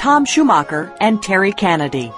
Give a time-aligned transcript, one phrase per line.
[0.00, 2.10] Tom Schumacher and Terry Kennedy.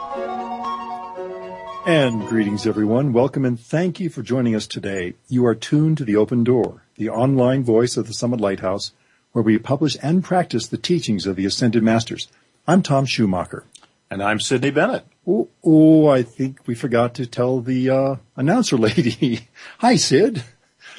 [1.85, 3.13] And greetings, everyone.
[3.13, 5.15] Welcome and thank you for joining us today.
[5.27, 8.93] You are tuned to The Open Door, the online voice of the Summit Lighthouse,
[9.33, 12.29] where we publish and practice the teachings of the Ascended Masters.
[12.69, 13.65] I'm Tom Schumacher.
[14.09, 15.05] And I'm Sidney Bennett.
[15.27, 19.49] Oh, oh I think we forgot to tell the uh, announcer lady.
[19.79, 20.45] Hi, Sid.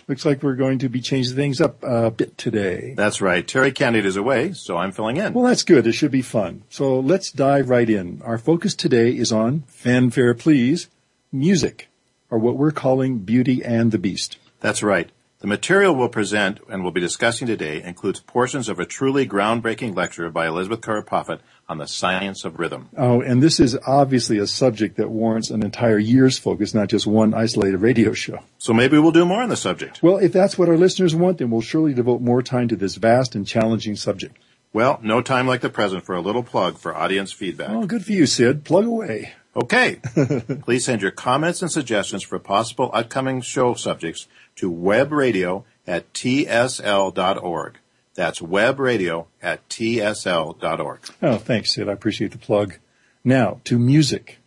[0.08, 2.94] Looks like we're going to be changing things up a bit today.
[2.96, 3.48] That's right.
[3.48, 5.34] Terry Kennedy is away, so I'm filling in.
[5.34, 5.88] Well, that's good.
[5.88, 6.64] It should be fun.
[6.70, 8.22] So let's dive right in.
[8.24, 10.90] Our focus today is on fanfare, please,
[11.32, 11.88] music,
[12.30, 14.38] or what we're calling Beauty and the Beast.
[14.60, 15.10] That's right.
[15.44, 19.94] The material we'll present and we'll be discussing today includes portions of a truly groundbreaking
[19.94, 22.88] lecture by Elizabeth Clare Prophet on the science of rhythm.
[22.96, 27.06] Oh, and this is obviously a subject that warrants an entire year's focus, not just
[27.06, 28.40] one isolated radio show.
[28.58, 30.02] So maybe we'll do more on the subject.
[30.02, 32.96] Well, if that's what our listeners want, then we'll surely devote more time to this
[32.96, 34.38] vast and challenging subject.
[34.72, 37.72] Well, no time like the present for a little plug for audience feedback.
[37.72, 38.64] Oh, good for you, Sid.
[38.64, 39.34] Plug away.
[39.56, 40.00] Okay.
[40.64, 47.78] Please send your comments and suggestions for possible upcoming show subjects to webradio at tsl.org.
[48.16, 51.00] That's webradio at tsl.org.
[51.22, 51.90] Oh, thanks, Sid.
[51.90, 52.78] I appreciate the plug.
[53.24, 54.40] Now, to music.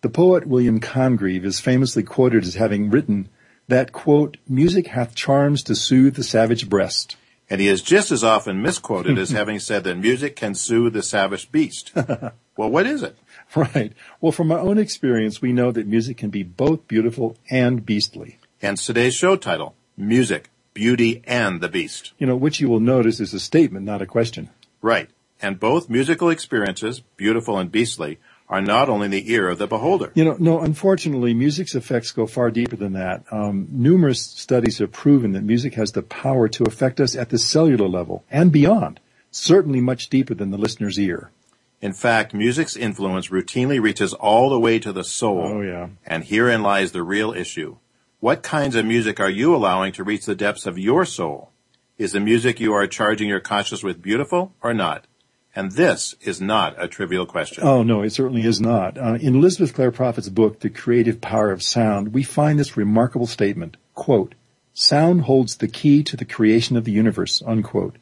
[0.00, 3.28] The poet William Congreve is famously quoted as having written
[3.68, 7.16] that, quote, music hath charms to soothe the savage breast.
[7.48, 11.02] And he is just as often misquoted as having said that music can soothe the
[11.02, 11.92] savage beast.
[12.56, 13.16] well, what is it?
[13.54, 13.92] Right.
[14.20, 18.38] Well, from our own experience, we know that music can be both beautiful and beastly.
[18.62, 22.12] Hence today's show title, Music, Beauty and the Beast.
[22.16, 24.50] You know, which you will notice is a statement, not a question.
[24.80, 25.10] Right.
[25.40, 29.66] And both musical experiences, beautiful and beastly, are not only in the ear of the
[29.66, 30.12] beholder.
[30.14, 33.24] You know, no, unfortunately, music's effects go far deeper than that.
[33.32, 37.38] Um, numerous studies have proven that music has the power to affect us at the
[37.38, 39.00] cellular level and beyond,
[39.32, 41.32] certainly much deeper than the listener's ear.
[41.80, 45.42] In fact, music's influence routinely reaches all the way to the soul.
[45.42, 45.88] Oh, yeah.
[46.06, 47.78] And herein lies the real issue.
[48.22, 51.50] What kinds of music are you allowing to reach the depths of your soul?
[51.98, 55.08] Is the music you are charging your conscience with beautiful or not?
[55.56, 57.64] And this is not a trivial question.
[57.64, 58.96] Oh, no, it certainly is not.
[58.96, 63.26] Uh, in Elizabeth Clare Prophet's book, The Creative Power of Sound, we find this remarkable
[63.26, 64.36] statement, quote,
[64.72, 67.96] sound holds the key to the creation of the universe, unquote.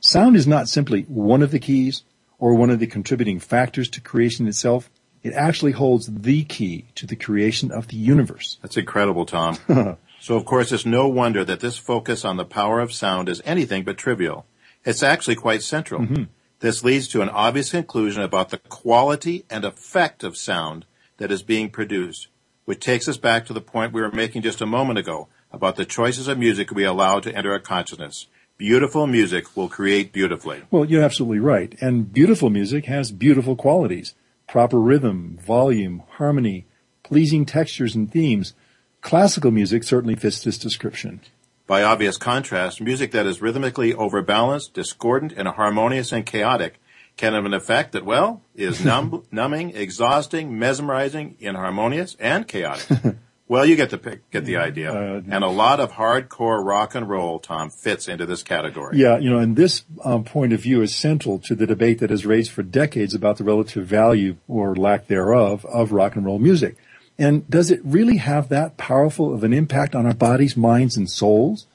[0.00, 2.02] Sound is not simply one of the keys
[2.38, 4.88] or one of the contributing factors to creation itself.
[5.26, 8.58] It actually holds the key to the creation of the universe.
[8.62, 9.58] That's incredible, Tom.
[10.20, 13.42] so of course it's no wonder that this focus on the power of sound is
[13.44, 14.46] anything but trivial.
[14.84, 16.02] It's actually quite central.
[16.02, 16.24] Mm-hmm.
[16.60, 20.86] This leads to an obvious conclusion about the quality and effect of sound
[21.16, 22.28] that is being produced,
[22.64, 25.74] which takes us back to the point we were making just a moment ago about
[25.74, 28.28] the choices of music we allow to enter our consciousness.
[28.58, 30.62] Beautiful music will create beautifully.
[30.70, 31.74] Well, you're absolutely right.
[31.80, 34.14] And beautiful music has beautiful qualities.
[34.48, 36.66] Proper rhythm, volume, harmony,
[37.02, 38.54] pleasing textures and themes.
[39.00, 41.20] Classical music certainly fits this description.
[41.66, 46.80] By obvious contrast, music that is rhythmically overbalanced, discordant, and harmonious and chaotic
[47.16, 52.86] can have an effect that, well, is numb, numbing, exhausting, mesmerizing, inharmonious, and chaotic.
[53.48, 54.92] well, you get the pic, get the idea.
[54.92, 58.98] Uh, and a lot of hardcore rock and roll, Tom, fits into this category.
[58.98, 62.10] Yeah, you know, and this um, point of view is central to the debate that
[62.10, 66.40] has raged for decades about the relative value or lack thereof of rock and roll
[66.40, 66.76] music.
[67.18, 71.08] And does it really have that powerful of an impact on our bodies, minds, and
[71.08, 71.66] souls?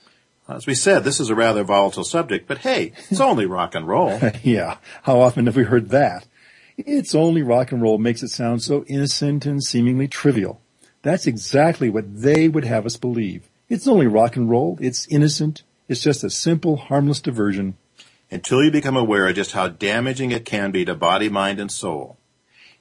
[0.48, 3.88] As we said, this is a rather volatile subject, but hey, it's only rock and
[3.88, 4.20] roll.
[4.44, 4.78] yeah.
[5.04, 6.28] How often have we heard that?
[6.78, 10.61] It's only rock and roll makes it sound so innocent and seemingly trivial.
[11.02, 13.50] That's exactly what they would have us believe.
[13.70, 14.78] It's only rock and roll.
[14.82, 15.64] It's innocent.
[15.88, 17.78] It's just a simple, harmless diversion.
[18.30, 21.72] Until you become aware of just how damaging it can be to body, mind, and
[21.72, 22.18] soul.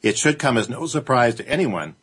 [0.02, 1.96] It should come as no surprise to anyone.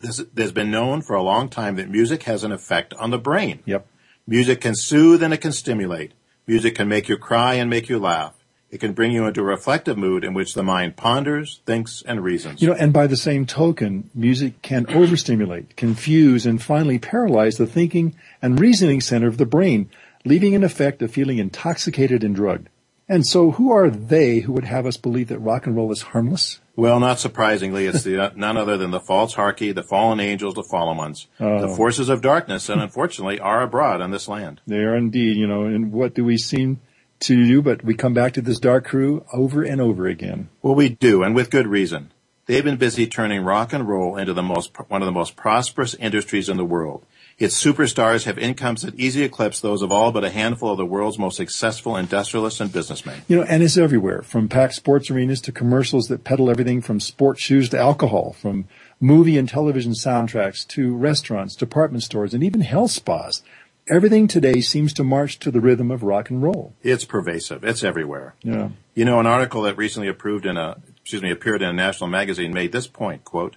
[0.00, 3.18] This, there's been known for a long time that music has an effect on the
[3.18, 3.60] brain.
[3.66, 3.86] Yep.
[4.26, 6.12] Music can soothe and it can stimulate.
[6.46, 8.35] Music can make you cry and make you laugh.
[8.76, 12.22] It can bring you into a reflective mood in which the mind ponders, thinks, and
[12.22, 12.60] reasons.
[12.60, 17.66] You know, and by the same token, music can overstimulate, confuse, and finally paralyze the
[17.66, 19.88] thinking and reasoning center of the brain,
[20.26, 22.68] leaving an effect of feeling intoxicated and drugged.
[23.08, 26.02] And so who are they who would have us believe that rock and roll is
[26.02, 26.60] harmless?
[26.74, 30.64] Well, not surprisingly, it's the, none other than the false hierarchy, the fallen angels, the
[30.70, 31.66] fallen ones, Oh.
[31.66, 34.60] the forces of darkness, and unfortunately are abroad on this land.
[34.66, 36.80] They are indeed, you know, and what do we seem
[37.20, 37.62] to do?
[37.62, 40.48] But we come back to this dark crew over and over again.
[40.62, 42.12] Well, we do, and with good reason.
[42.46, 45.94] They've been busy turning rock and roll into the most, one of the most prosperous
[45.94, 47.04] industries in the world.
[47.38, 50.86] Its superstars have incomes that easily eclipse those of all but a handful of the
[50.86, 53.20] world's most successful industrialists and businessmen.
[53.28, 57.00] You know, and it's everywhere, from packed sports arenas to commercials that peddle everything from
[57.00, 58.66] sports shoes to alcohol, from
[59.00, 63.42] movie and television soundtracks to restaurants, department stores, and even health spas.
[63.88, 66.74] Everything today seems to march to the rhythm of rock and roll.
[66.82, 67.62] It's pervasive.
[67.62, 68.34] It's everywhere.
[68.42, 68.70] Yeah.
[68.96, 72.10] You know, an article that recently approved in a, excuse me, appeared in a national
[72.10, 73.54] magazine made this point, quote,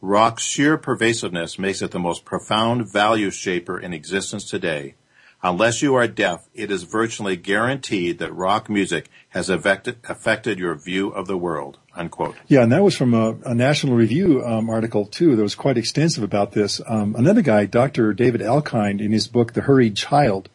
[0.00, 4.94] Rock's sheer pervasiveness makes it the most profound value shaper in existence today.
[5.42, 10.74] Unless you are deaf, it is virtually guaranteed that rock music has affected, affected your
[10.74, 12.36] view of the world, unquote.
[12.46, 15.36] Yeah, and that was from a, a National Review um, article too.
[15.36, 16.82] That was quite extensive about this.
[16.86, 18.12] Um, another guy, Dr.
[18.12, 20.50] David Elkind, in his book *The Hurried Child*,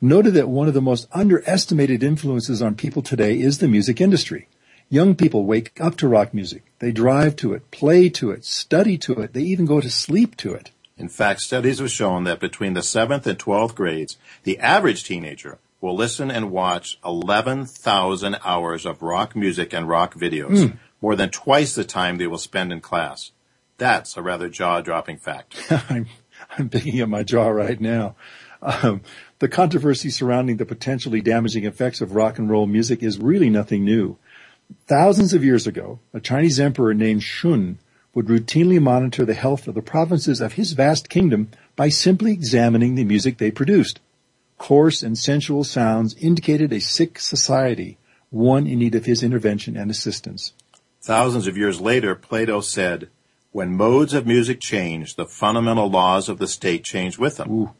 [0.00, 4.46] noted that one of the most underestimated influences on people today is the music industry.
[4.88, 6.62] Young people wake up to rock music.
[6.78, 9.32] They drive to it, play to it, study to it.
[9.32, 10.70] They even go to sleep to it.
[10.98, 15.58] In fact, studies have shown that between the 7th and 12th grades, the average teenager
[15.80, 21.74] will listen and watch 11,000 hours of rock music and rock videos, more than twice
[21.74, 23.30] the time they will spend in class.
[23.76, 25.70] That's a rather jaw-dropping fact.
[25.88, 26.06] I'm,
[26.58, 28.16] I'm picking up my jaw right now.
[28.60, 29.02] Um,
[29.38, 33.84] the controversy surrounding the potentially damaging effects of rock and roll music is really nothing
[33.84, 34.16] new.
[34.88, 37.78] Thousands of years ago, a Chinese emperor named Shun
[38.18, 42.96] would routinely monitor the health of the provinces of his vast kingdom by simply examining
[42.96, 44.00] the music they produced.
[44.58, 47.96] Coarse and sensual sounds indicated a sick society,
[48.30, 50.52] one in need of his intervention and assistance.
[51.00, 53.08] Thousands of years later, Plato said,
[53.52, 57.48] when modes of music change, the fundamental laws of the state change with them.
[57.52, 57.70] Ooh.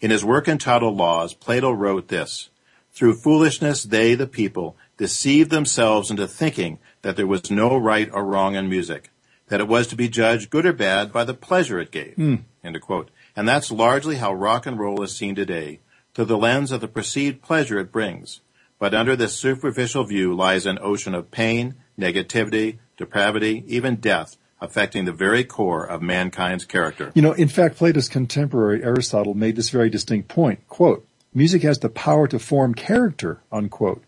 [0.00, 2.50] In his work entitled Laws, Plato wrote this,
[2.92, 8.24] Through foolishness they, the people, deceived themselves into thinking that there was no right or
[8.24, 9.10] wrong in music,
[9.48, 12.14] that it was to be judged good or bad by the pleasure it gave.
[12.14, 12.36] Hmm.
[12.80, 13.10] Quote.
[13.34, 15.80] And that's largely how rock and roll is seen today,
[16.14, 18.40] through the lens of the perceived pleasure it brings.
[18.78, 25.04] But under this superficial view lies an ocean of pain, negativity, depravity, even death, affecting
[25.04, 27.10] the very core of mankind's character.
[27.14, 30.66] You know, in fact, Plato's contemporary Aristotle made this very distinct point.
[30.68, 34.02] Quote, music has the power to form character, unquote.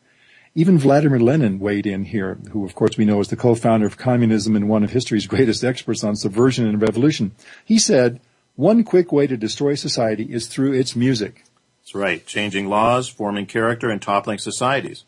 [0.55, 3.97] Even Vladimir Lenin weighed in here, who of course we know is the co-founder of
[3.97, 7.33] communism and one of history's greatest experts on subversion and revolution.
[7.65, 8.21] He said,
[8.57, 11.45] one quick way to destroy society is through its music.
[11.81, 12.27] That's right.
[12.27, 15.05] Changing laws, forming character, and toppling societies.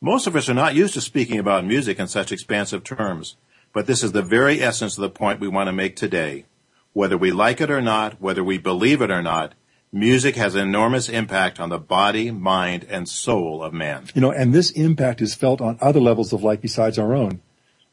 [0.00, 3.36] Most of us are not used to speaking about music in such expansive terms,
[3.74, 6.46] but this is the very essence of the point we want to make today.
[6.94, 9.52] Whether we like it or not, whether we believe it or not,
[9.92, 14.06] music has an enormous impact on the body, mind, and soul of man.
[14.14, 17.40] You know, and this impact is felt on other levels of life besides our own.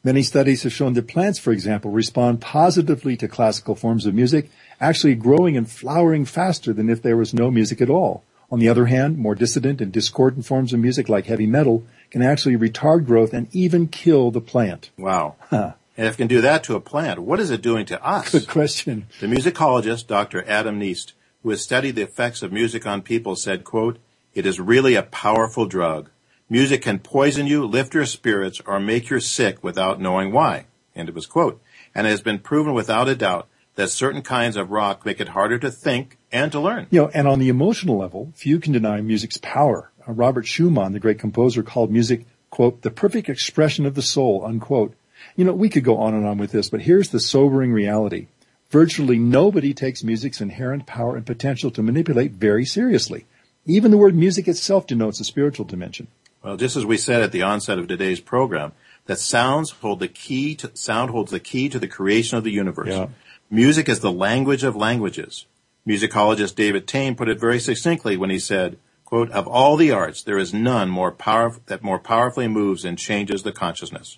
[0.03, 4.51] Many studies have shown that plants, for example, respond positively to classical forms of music,
[4.81, 8.23] actually growing and flowering faster than if there was no music at all.
[8.51, 12.21] On the other hand, more dissident and discordant forms of music like heavy metal can
[12.21, 14.91] actually retard growth and even kill the plant.
[14.97, 15.35] Wow.
[15.95, 18.31] And if it can do that to a plant, what is it doing to us?
[18.31, 19.05] Good question.
[19.19, 20.43] The musicologist, Dr.
[20.47, 23.99] Adam Knieste, who has studied the effects of music on people, said, quote,
[24.33, 26.09] It is really a powerful drug.
[26.49, 30.65] Music can poison you, lift your spirits, or make you sick without knowing why.
[30.95, 31.61] End of his quote.
[31.93, 35.29] And it has been proven without a doubt that certain kinds of rock make it
[35.29, 36.87] harder to think and to learn.
[36.91, 39.91] You know, and on the emotional level, few can deny music's power.
[40.07, 44.43] Uh, Robert Schumann, the great composer, called music, quote, the perfect expression of the soul,
[44.45, 44.93] unquote.
[45.35, 48.27] You know, we could go on and on with this, but here's the sobering reality.
[48.73, 53.27] Virtually nobody takes music's inherent power and potential to manipulate very seriously.
[53.67, 56.07] Even the word music itself denotes a spiritual dimension.
[56.41, 58.71] Well, just as we said at the onset of today's program,
[59.05, 62.49] that sounds hold the key to, sound holds the key to the creation of the
[62.49, 62.87] universe.
[62.89, 63.09] Yeah.
[63.47, 65.45] Music is the language of languages.
[65.87, 70.23] Musicologist David Tame put it very succinctly when he said, quote, of all the arts,
[70.23, 74.17] there is none more power, that more powerfully moves and changes the consciousness.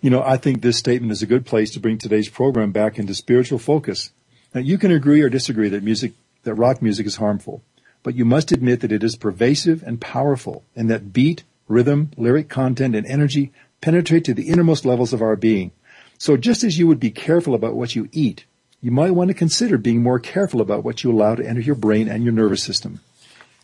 [0.00, 2.98] You know, I think this statement is a good place to bring today's program back
[2.98, 4.10] into spiritual focus.
[4.54, 6.12] Now, you can agree or disagree that music,
[6.44, 7.62] that rock music is harmful,
[8.02, 12.48] but you must admit that it is pervasive and powerful and that beat, rhythm, lyric
[12.48, 15.72] content, and energy penetrate to the innermost levels of our being.
[16.18, 18.44] So just as you would be careful about what you eat,
[18.80, 21.74] you might want to consider being more careful about what you allow to enter your
[21.74, 23.00] brain and your nervous system.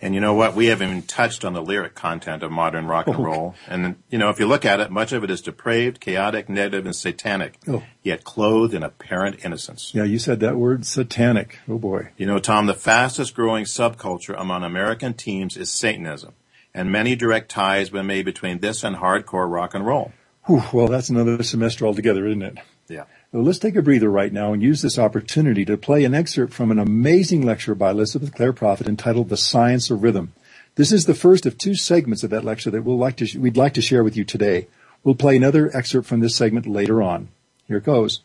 [0.02, 0.56] And you know what?
[0.56, 3.54] We haven't even touched on the lyric content of modern rock and oh, roll.
[3.68, 6.84] And, you know, if you look at it, much of it is depraved, chaotic, negative,
[6.86, 7.84] and satanic, Oh.
[8.02, 9.92] yet clothed in apparent innocence.
[9.94, 11.60] Yeah, you said that word, satanic.
[11.68, 12.08] Oh boy.
[12.16, 16.32] You know, Tom, the fastest growing subculture among American teens is Satanism.
[16.74, 20.12] And many direct ties have been made between this and hardcore rock and roll.
[20.46, 22.58] Whew, well, that's another semester altogether, isn't it?
[22.88, 23.04] Yeah.
[23.32, 26.52] Well, let's take a breather right now and use this opportunity to play an excerpt
[26.52, 30.34] from an amazing lecture by Elizabeth Clare Prophet entitled The Science of Rhythm.
[30.74, 33.56] This is the first of two segments of that lecture that we'll like to, we'd
[33.56, 34.68] like to share with you today.
[35.02, 37.28] We'll play another excerpt from this segment later on.
[37.68, 38.20] Here it goes.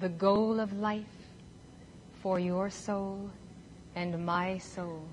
[0.00, 1.04] the goal of life
[2.20, 3.30] for your soul
[3.94, 5.04] and my soul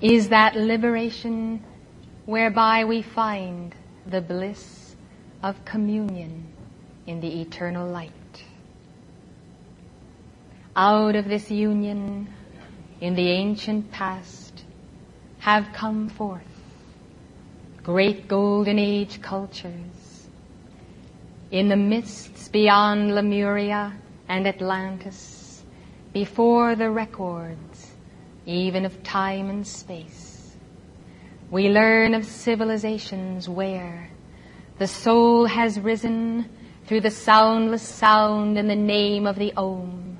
[0.00, 1.62] is that liberation
[2.24, 3.74] whereby we find
[4.06, 4.85] the bliss
[5.42, 6.46] of communion
[7.06, 8.12] in the eternal light.
[10.74, 12.28] Out of this union
[13.00, 14.64] in the ancient past
[15.38, 16.42] have come forth
[17.82, 20.26] great golden age cultures
[21.52, 23.92] in the mists beyond Lemuria
[24.28, 25.62] and Atlantis,
[26.12, 27.92] before the records
[28.44, 30.56] even of time and space,
[31.50, 34.10] we learn of civilizations where
[34.78, 36.48] the soul has risen
[36.86, 40.18] through the soundless sound in the name of the Om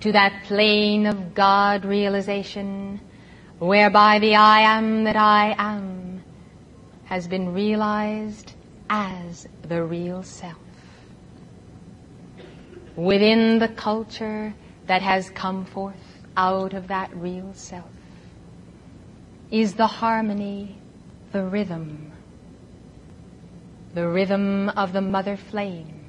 [0.00, 3.00] to that plane of God realization
[3.58, 6.22] whereby the I am that I am
[7.04, 8.52] has been realized
[8.88, 10.58] as the real self.
[12.96, 14.54] Within the culture
[14.86, 15.94] that has come forth
[16.36, 17.90] out of that real self
[19.50, 20.78] is the harmony,
[21.32, 22.11] the rhythm,
[23.94, 26.04] the rhythm of the mother flame.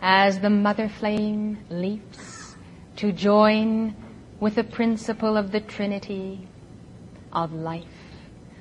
[0.00, 2.56] As the mother flame leaps
[2.96, 3.94] to join
[4.40, 6.48] with the principle of the Trinity
[7.32, 7.84] of life,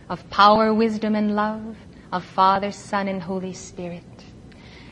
[0.10, 1.77] of power, wisdom, and love,
[2.12, 4.03] of Father, Son, and Holy Spirit.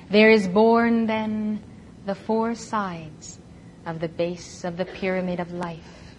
[0.09, 1.61] There is born then
[2.05, 3.39] the four sides
[3.85, 6.15] of the base of the pyramid of life.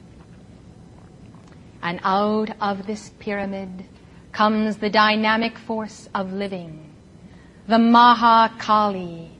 [1.82, 3.86] And out of this pyramid
[4.38, 6.94] comes the dynamic force of living,
[7.66, 9.32] the Maha Kali,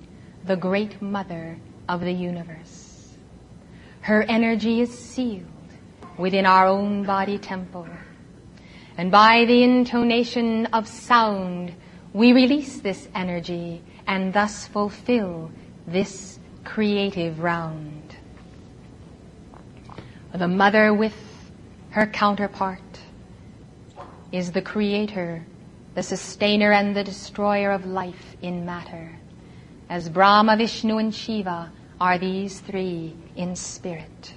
[0.44, 1.56] the great mother
[1.88, 3.16] of the universe.
[4.00, 5.46] Her energy is sealed
[6.18, 7.86] within our own body temple.
[8.96, 11.72] And by the intonation of sound,
[12.12, 15.52] we release this energy and thus fulfill
[15.86, 18.16] this creative round.
[20.34, 21.14] The mother with
[21.90, 22.88] her counterpart
[24.32, 25.44] is the creator,
[25.94, 29.11] the sustainer and the destroyer of life in matter.
[29.88, 34.35] As Brahma, Vishnu, and Shiva are these three in spirit.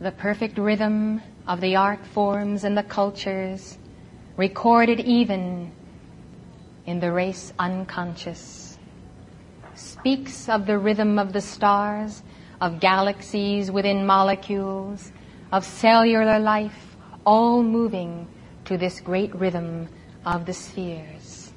[0.00, 3.78] The perfect rhythm of the art forms and the cultures
[4.36, 5.70] recorded even
[6.86, 8.72] in the race unconscious
[9.74, 12.22] speaks of the rhythm of the stars,
[12.60, 15.11] of galaxies within molecules,
[15.52, 18.26] of cellular life, all moving
[18.64, 19.88] to this great rhythm
[20.24, 21.52] of the spheres,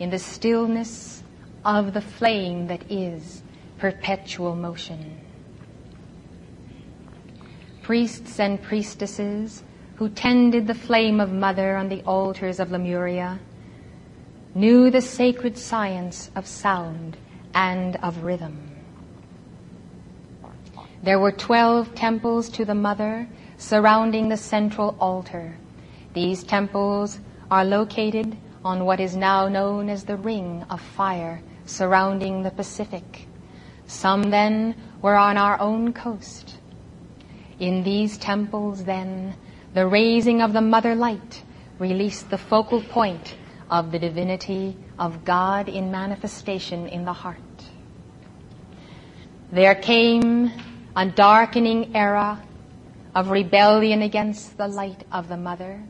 [0.00, 1.22] in the stillness
[1.64, 3.42] of the flame that is
[3.78, 5.20] perpetual motion.
[7.82, 9.62] Priests and priestesses
[9.94, 13.38] who tended the flame of mother on the altars of Lemuria
[14.54, 17.16] knew the sacred science of sound
[17.54, 18.65] and of rhythm.
[21.02, 25.56] There were twelve temples to the mother surrounding the central altar.
[26.14, 32.42] These temples are located on what is now known as the Ring of Fire surrounding
[32.42, 33.28] the Pacific.
[33.86, 36.58] Some then were on our own coast.
[37.60, 39.34] In these temples then,
[39.74, 41.42] the raising of the mother light
[41.78, 43.36] released the focal point
[43.70, 47.38] of the divinity of God in manifestation in the heart.
[49.52, 50.50] There came
[50.96, 52.42] a darkening era
[53.14, 55.82] of rebellion against the light of the mother,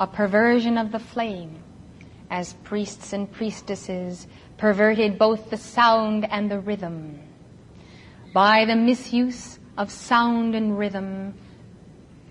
[0.00, 1.62] a perversion of the flame,
[2.30, 4.26] as priests and priestesses
[4.56, 7.20] perverted both the sound and the rhythm.
[8.32, 11.34] By the misuse of sound and rhythm,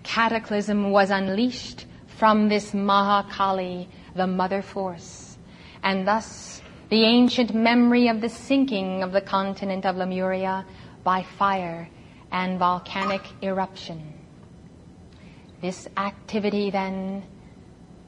[0.02, 1.86] cataclysm was unleashed
[2.18, 5.38] from this Mahakali, the mother force,
[5.82, 10.66] and thus the ancient memory of the sinking of the continent of Lemuria
[11.04, 11.88] by fire
[12.32, 14.12] and volcanic eruption.
[15.60, 17.22] This activity then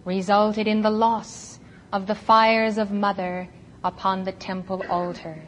[0.05, 1.61] resulted in the loss
[1.93, 3.49] of the fires of mother
[3.85, 5.41] upon the temple altar.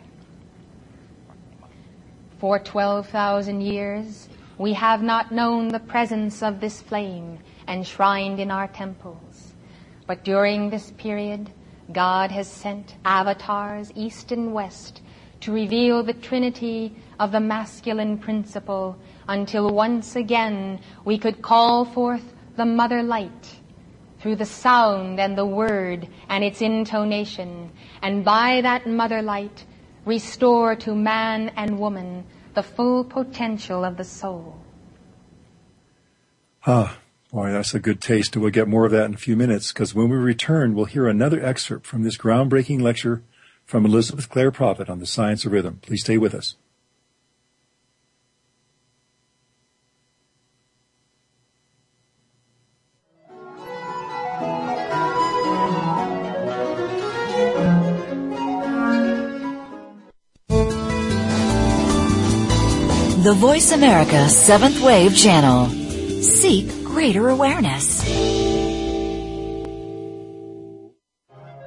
[2.39, 4.29] For 12,000 years,
[4.59, 9.55] we have not known the presence of this flame enshrined in our temples.
[10.07, 11.51] But during this period,
[11.93, 15.03] God has sent avatars east and west
[15.41, 18.97] to reveal the trinity of the masculine principle
[19.29, 23.57] until once again we could call forth the mother light
[24.21, 27.71] through the sound and the word and its intonation,
[28.03, 29.65] and by that mother light
[30.05, 34.59] restore to man and woman the full potential of the soul.
[36.67, 36.99] Ah,
[37.31, 38.35] boy, that's a good taste.
[38.35, 40.87] And we'll get more of that in a few minutes because when we return, we'll
[40.87, 43.23] hear another excerpt from this groundbreaking lecture
[43.69, 45.79] from Elizabeth Clare Prophet on the science of rhythm.
[45.83, 46.57] Please stay with us.
[63.23, 65.69] The Voice America Seventh Wave Channel.
[66.23, 68.48] Seek greater awareness.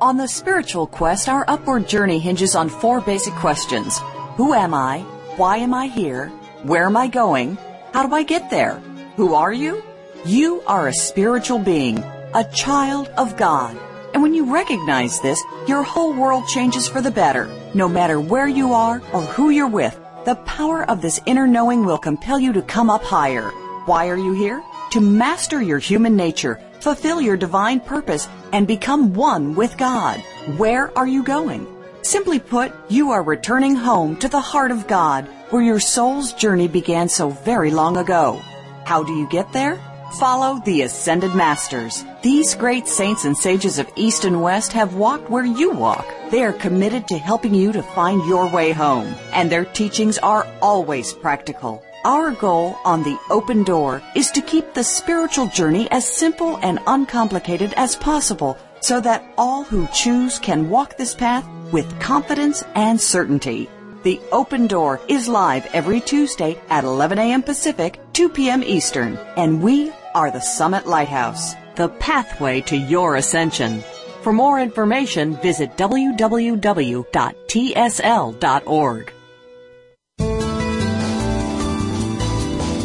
[0.02, 4.00] On the spiritual quest, our upward journey hinges on four basic questions.
[4.36, 5.02] Who am I?
[5.38, 6.30] Why am I here?
[6.64, 7.56] Where am I going?
[7.94, 8.82] How do I get there?
[9.16, 9.84] Who are you?
[10.26, 12.00] You are a spiritual being,
[12.34, 13.78] a child of God.
[14.16, 17.48] And when you recognize this, your whole world changes for the better.
[17.76, 21.86] No matter where you are or who you're with, the power of this inner knowing
[21.86, 23.52] will compel you to come up higher.
[23.86, 24.64] Why are you here?
[24.94, 30.20] To master your human nature, fulfill your divine purpose, and become one with God.
[30.58, 31.68] Where are you going?
[32.02, 36.68] Simply put, you are returning home to the heart of God, where your soul's journey
[36.68, 38.42] began so very long ago.
[38.86, 39.80] How do you get there?
[40.20, 42.04] Follow the Ascended Masters.
[42.22, 46.06] These great saints and sages of East and West have walked where you walk.
[46.32, 50.46] They are committed to helping you to find your way home, and their teachings are
[50.62, 51.84] always practical.
[52.04, 56.80] Our goal on the open door is to keep the spiritual journey as simple and
[56.88, 63.00] uncomplicated as possible so that all who choose can walk this path with confidence and
[63.00, 63.70] certainty.
[64.02, 67.44] The Open Door is live every Tuesday at 11 a.m.
[67.44, 68.64] Pacific, 2 p.m.
[68.64, 73.84] Eastern, and we are the Summit Lighthouse, the pathway to your ascension.
[74.24, 76.64] For more information, visit www.tsl.org.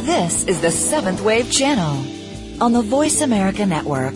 [0.06, 4.14] This is the Seventh Wave Channel on the Voice America Network.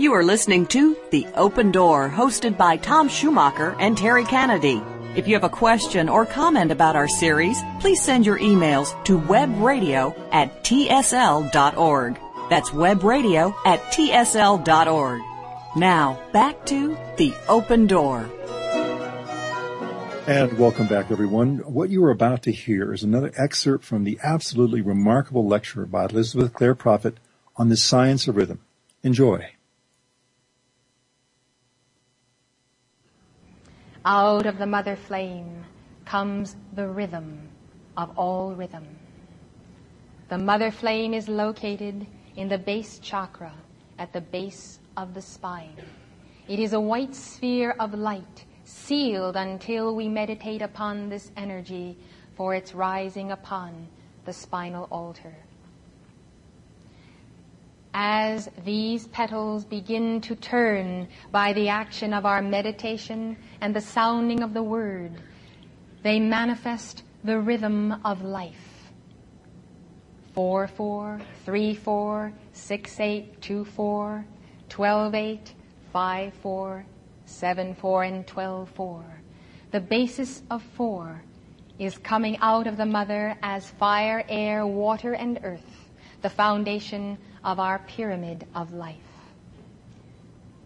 [0.00, 4.82] You are listening to The Open Door, hosted by Tom Schumacher and Terry Kennedy.
[5.14, 9.20] If you have a question or comment about our series, please send your emails to
[9.20, 12.18] webradio at tsl.org.
[12.48, 15.33] That's webradio at tsl.org.
[15.76, 18.30] Now, back to The Open Door.
[20.28, 21.58] And welcome back, everyone.
[21.66, 26.04] What you are about to hear is another excerpt from the absolutely remarkable lecture by
[26.04, 27.18] Elizabeth Clare Prophet
[27.56, 28.60] on the science of rhythm.
[29.02, 29.50] Enjoy.
[34.04, 35.64] Out of the mother flame
[36.04, 37.48] comes the rhythm
[37.96, 38.86] of all rhythm.
[40.28, 42.06] The mother flame is located
[42.36, 43.54] in the base chakra
[43.98, 45.76] at the base of the spine.
[46.48, 51.96] It is a white sphere of light sealed until we meditate upon this energy
[52.34, 53.88] for its rising upon
[54.24, 55.34] the spinal altar.
[57.92, 64.42] As these petals begin to turn by the action of our meditation and the sounding
[64.42, 65.12] of the word,
[66.02, 68.90] they manifest the rhythm of life.
[70.34, 74.26] 4 4, 3 4, 6 8, 2 4,
[74.74, 75.54] 12 8,
[75.92, 76.86] 5 4,
[77.26, 79.04] 7 4, and 12 4.
[79.70, 81.22] The basis of 4
[81.78, 87.60] is coming out of the mother as fire, air, water, and earth, the foundation of
[87.60, 88.96] our pyramid of life.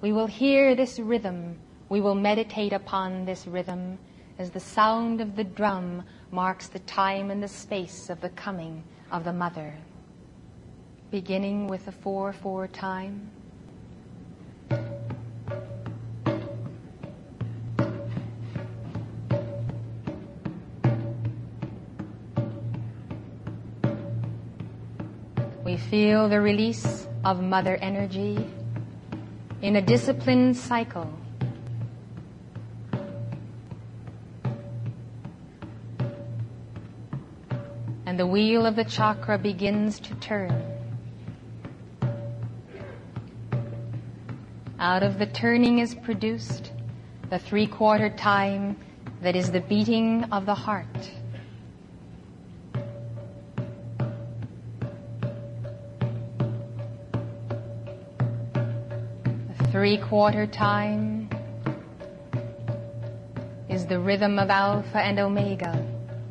[0.01, 1.59] We will hear this rhythm,
[1.90, 3.99] we will meditate upon this rhythm
[4.38, 8.83] as the sound of the drum marks the time and the space of the coming
[9.12, 9.75] of the mother.
[11.11, 13.33] Beginning with the 4-4 time.
[25.64, 28.38] We feel the release of mother energy
[29.61, 31.12] in a disciplined cycle.
[38.07, 40.77] And the wheel of the chakra begins to turn.
[44.80, 46.70] Out of the turning is produced
[47.30, 48.76] the three quarter time
[49.22, 50.86] that is the beating of the heart.
[59.58, 61.28] The three quarter time
[63.68, 65.84] is the rhythm of Alpha and Omega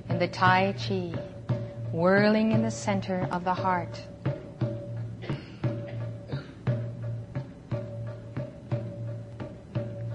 [0.07, 1.11] in the Tai Chi,
[1.91, 4.01] whirling in the center of the heart.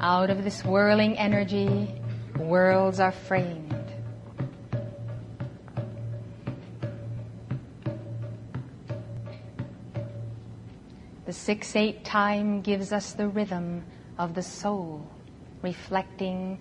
[0.05, 1.95] Out of this whirling energy,
[2.37, 3.69] worlds are framed.
[11.25, 13.85] The 6-8 time gives us the rhythm
[14.19, 15.07] of the soul,
[15.63, 16.59] reflecting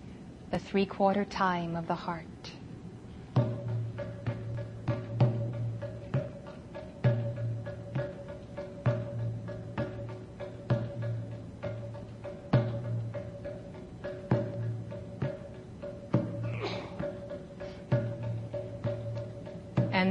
[0.51, 2.40] the three-quarter time of the heart.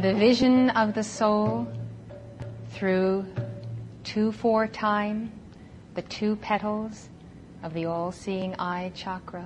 [0.01, 1.69] The vision of the soul
[2.71, 3.27] through
[4.03, 5.31] two four time,
[5.95, 7.11] the two petals
[7.63, 9.45] of the all seeing eye chakra.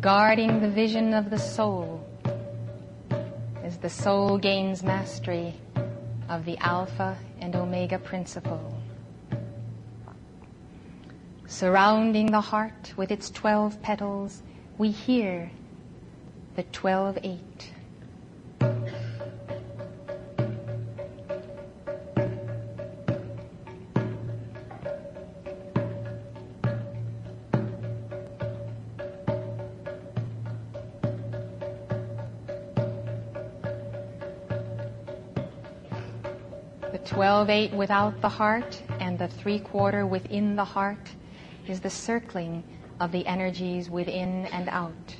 [0.00, 2.06] Guarding the vision of the soul
[3.64, 5.54] as the soul gains mastery
[6.28, 8.77] of the Alpha and Omega principle.
[11.58, 14.44] Surrounding the heart with its 12 petals,
[14.78, 15.50] we hear
[16.54, 17.72] the twelve eight.
[36.92, 41.16] The 12 8 without the heart and the three quarter within the heart
[41.68, 42.62] is the circling
[43.00, 45.16] of the energies within and out.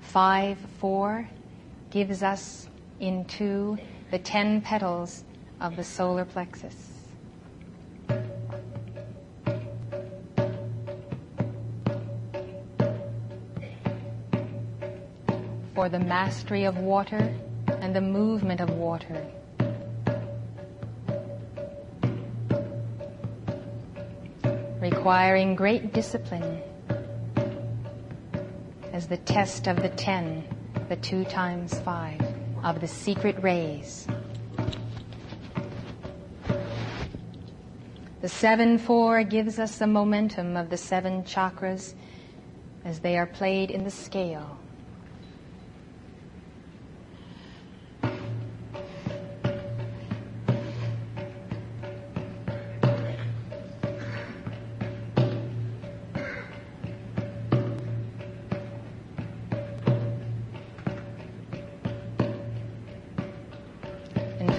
[0.00, 1.28] 5 4
[1.90, 2.68] gives us
[3.00, 3.76] into
[4.10, 5.24] the 10 petals
[5.60, 6.92] of the solar plexus.
[15.74, 17.34] For the mastery of water
[17.80, 19.26] and the movement of water.
[24.90, 26.62] Requiring great discipline
[28.92, 30.44] as the test of the ten,
[30.88, 32.20] the two times five
[32.62, 34.06] of the secret rays.
[38.20, 41.94] The seven four gives us the momentum of the seven chakras
[42.84, 44.55] as they are played in the scale.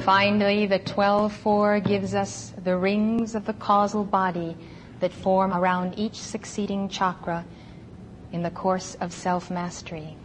[0.07, 4.55] Finally, the 12-4 gives us the rings of the causal body
[5.01, 7.43] that form around each succeeding chakra
[8.31, 10.15] in the course of self-mastery.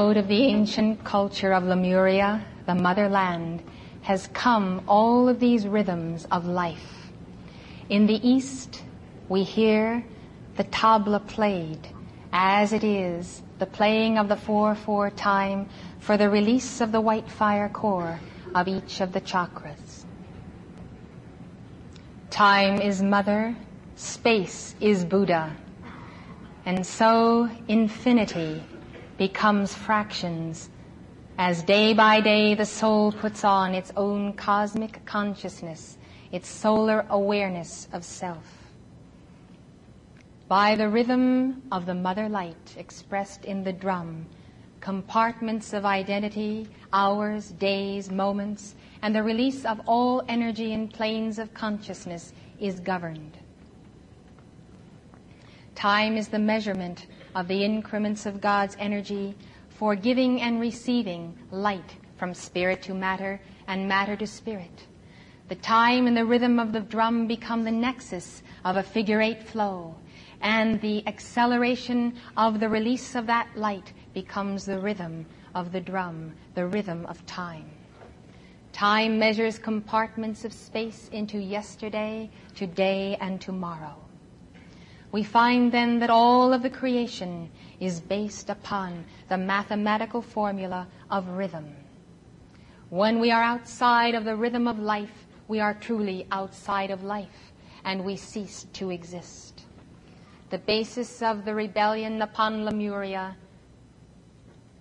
[0.00, 3.62] Out of the ancient culture of Lemuria, the motherland,
[4.00, 7.12] has come all of these rhythms of life.
[7.90, 8.82] In the east,
[9.28, 10.02] we hear
[10.56, 11.86] the tabla played,
[12.32, 17.30] as it is the playing of the 4-4 time for the release of the white
[17.30, 18.18] fire core
[18.54, 20.06] of each of the chakras.
[22.30, 23.54] Time is mother,
[23.96, 25.54] space is Buddha,
[26.64, 28.64] and so infinity
[29.20, 30.70] becomes fractions
[31.36, 35.98] as day by day the soul puts on its own cosmic consciousness,
[36.32, 38.72] its solar awareness of self.
[40.48, 44.24] By the rhythm of the mother light expressed in the drum,
[44.80, 51.52] compartments of identity, hours, days, moments, and the release of all energy in planes of
[51.52, 53.36] consciousness is governed.
[55.74, 59.34] Time is the measurement of the increments of God's energy
[59.68, 64.86] for giving and receiving light from spirit to matter and matter to spirit.
[65.48, 69.42] The time and the rhythm of the drum become the nexus of a figure eight
[69.42, 69.94] flow,
[70.40, 76.34] and the acceleration of the release of that light becomes the rhythm of the drum,
[76.54, 77.70] the rhythm of time.
[78.72, 83.96] Time measures compartments of space into yesterday, today, and tomorrow.
[85.12, 91.28] We find then that all of the creation is based upon the mathematical formula of
[91.28, 91.74] rhythm.
[92.90, 97.52] When we are outside of the rhythm of life, we are truly outside of life,
[97.84, 99.62] and we cease to exist.
[100.50, 103.36] The basis of the rebellion upon Lemuria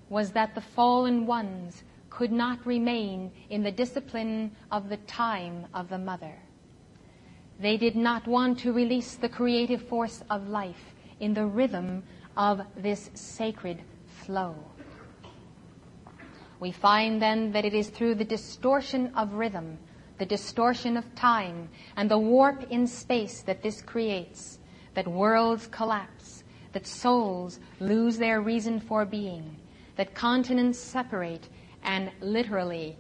[0.10, 5.90] was that the fallen ones could not remain in the discipline of the time of
[5.90, 6.36] the mother.
[7.60, 12.04] They did not want to release the creative force of life in the rhythm
[12.38, 14.56] of this sacred flow.
[16.62, 19.78] We find then that it is through the distortion of rhythm,
[20.18, 24.60] the distortion of time, and the warp in space that this creates,
[24.94, 29.58] that worlds collapse, that souls lose their reason for being,
[29.98, 31.50] that continents separate,
[31.84, 32.96] and literally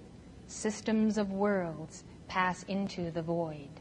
[0.47, 3.78] systems of worlds pass into the void.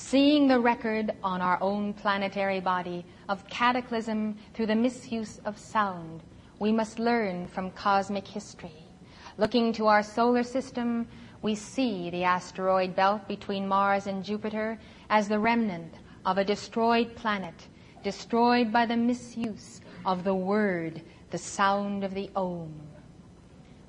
[0.00, 6.22] Seeing the record on our own planetary body of cataclysm through the misuse of sound,
[6.60, 8.86] we must learn from cosmic history.
[9.38, 11.08] Looking to our solar system,
[11.42, 14.78] we see the asteroid belt between Mars and Jupiter
[15.10, 17.66] as the remnant of a destroyed planet,
[18.04, 22.72] destroyed by the misuse of the word, the sound of the Om.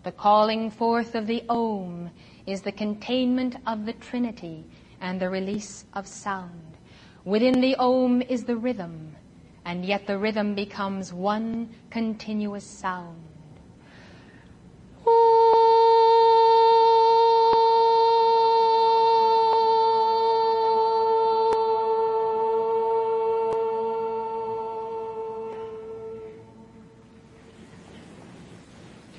[0.02, 2.10] The calling forth of the Om
[2.48, 4.65] is the containment of the Trinity
[5.01, 6.77] and the release of sound.
[7.25, 9.15] Within the Om is the rhythm,
[9.65, 13.29] and yet the rhythm becomes one continuous sound.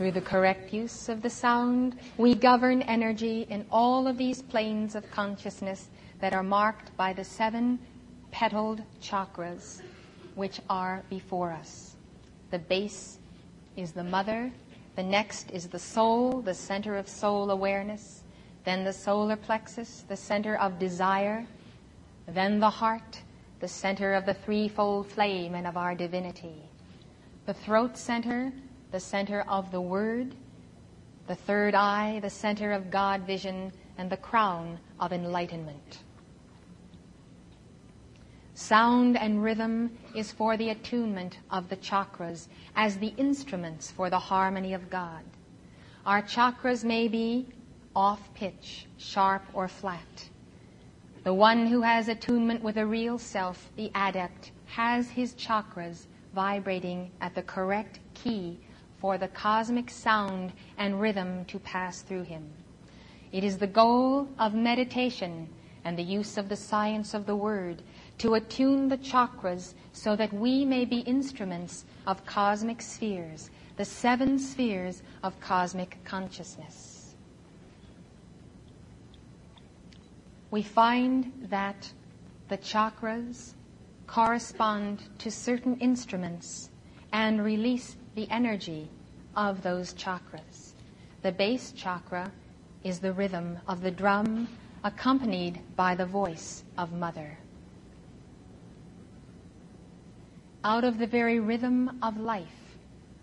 [0.00, 4.94] Through the correct use of the sound, we govern energy in all of these planes
[4.94, 7.78] of consciousness that are marked by the seven
[8.30, 9.82] petaled chakras
[10.36, 11.96] which are before us.
[12.50, 13.18] The base
[13.76, 14.50] is the mother,
[14.96, 18.22] the next is the soul, the center of soul awareness,
[18.64, 21.46] then the solar plexus, the center of desire,
[22.26, 23.20] then the heart,
[23.60, 26.62] the center of the threefold flame and of our divinity.
[27.44, 28.50] The throat center,
[28.90, 30.35] the center of the Word,
[31.26, 35.98] the third eye, the center of God vision, and the crown of enlightenment.
[38.55, 44.18] Sound and rhythm is for the attunement of the chakras as the instruments for the
[44.18, 45.22] harmony of God.
[46.05, 47.46] Our chakras may be
[47.94, 50.29] off pitch, sharp, or flat.
[51.24, 57.11] The one who has attunement with a real self, the adept, has his chakras vibrating
[57.20, 58.59] at the correct key
[59.00, 62.48] for the cosmic sound and rhythm to pass through him.
[63.32, 65.48] It is the goal of meditation
[65.84, 67.82] and the use of the science of the word
[68.18, 74.38] to attune the chakras so that we may be instruments of cosmic spheres, the seven
[74.38, 77.14] spheres of cosmic consciousness.
[80.50, 81.90] We find that
[82.48, 83.54] the chakras
[84.06, 86.68] correspond to certain instruments
[87.12, 88.87] and release the energy
[89.35, 90.74] of those chakras.
[91.22, 92.30] The base chakra
[92.85, 94.46] is the rhythm of the drum
[94.85, 97.38] accompanied by the voice of mother.
[100.62, 102.76] Out of the very rhythm of life,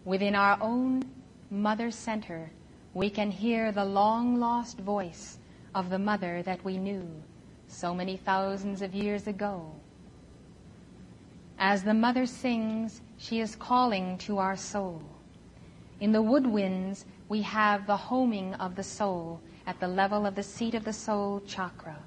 [0.04, 1.04] within our own
[1.52, 2.50] mother center,
[2.96, 5.38] we can hear the long lost voice
[5.76, 7.08] of the mother that we knew
[7.68, 9.72] so many thousands of years ago.
[11.60, 15.02] As the mother sings, she is calling to our soul.
[16.00, 20.44] In the woodwinds, we have the homing of the soul at the level of the
[20.44, 21.98] seat of the soul chakra.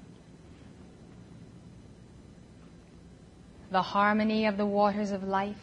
[3.69, 5.55] The harmony of the waters of life,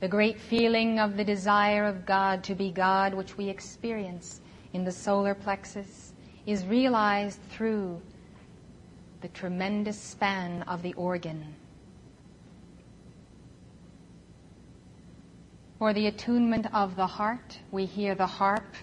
[0.00, 4.40] the great feeling of the desire of God to be God, which we experience
[4.72, 6.12] in the solar plexus,
[6.46, 8.00] is realized through
[9.22, 11.54] the tremendous span of the organ.
[15.78, 18.74] For the attunement of the heart, we hear the harp,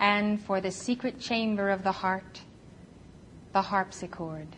[0.00, 2.42] and for the secret chamber of the heart,
[3.52, 4.48] the harpsichord.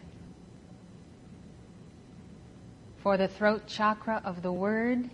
[2.96, 5.10] For the throat chakra of the word,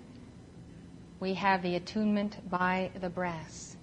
[1.19, 3.77] we have the attunement by the brass.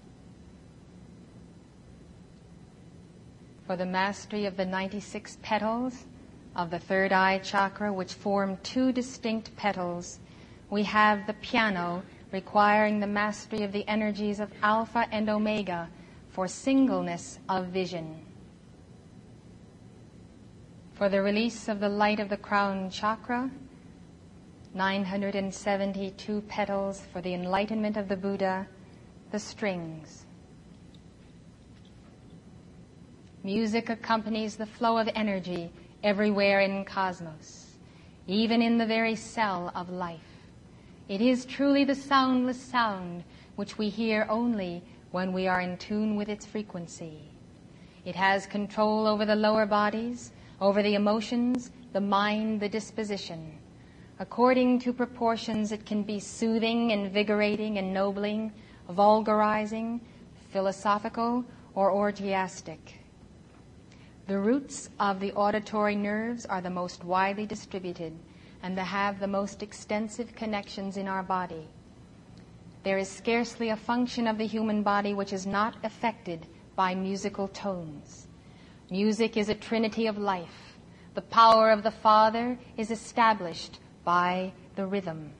[3.67, 6.05] For the mastery of the 96 petals
[6.55, 10.19] of the third eye chakra, which form two distinct petals,
[10.69, 15.89] we have the piano requiring the mastery of the energies of Alpha and Omega
[16.29, 18.25] for singleness of vision.
[20.93, 23.49] For the release of the light of the crown chakra,
[24.73, 28.67] 972 petals for the enlightenment of the Buddha,
[29.31, 30.25] the strings.
[33.43, 35.71] Music accompanies the flow of energy
[36.03, 37.77] everywhere in cosmos,
[38.27, 40.28] even in the very cell of life.
[41.09, 43.23] It is truly the soundless sound
[43.55, 47.23] which we hear only when we are in tune with its frequency.
[48.05, 53.57] It has control over the lower bodies, over the emotions, the mind, the disposition.
[54.19, 58.53] According to proportions, it can be soothing, invigorating, ennobling,
[58.87, 60.01] vulgarizing,
[60.51, 61.43] philosophical,
[61.73, 62.99] or orgiastic.
[64.27, 68.13] The roots of the auditory nerves are the most widely distributed
[68.61, 71.67] and to have the most extensive connections in our body.
[72.83, 76.45] There is scarcely a function of the human body which is not affected
[76.75, 78.27] by musical tones.
[78.89, 80.77] Music is a trinity of life.
[81.13, 85.31] The power of the Father is established by the rhythm.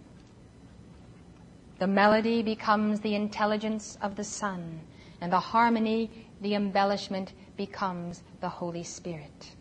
[1.79, 4.82] The melody becomes the intelligence of the Son,
[5.21, 9.51] and the harmony, the embellishment, becomes the Holy Spirit.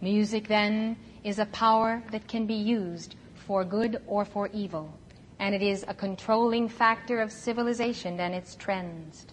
[0.00, 4.92] Music, then, is a power that can be used for good or for evil,
[5.38, 9.26] and it is a controlling factor of civilization and its trends.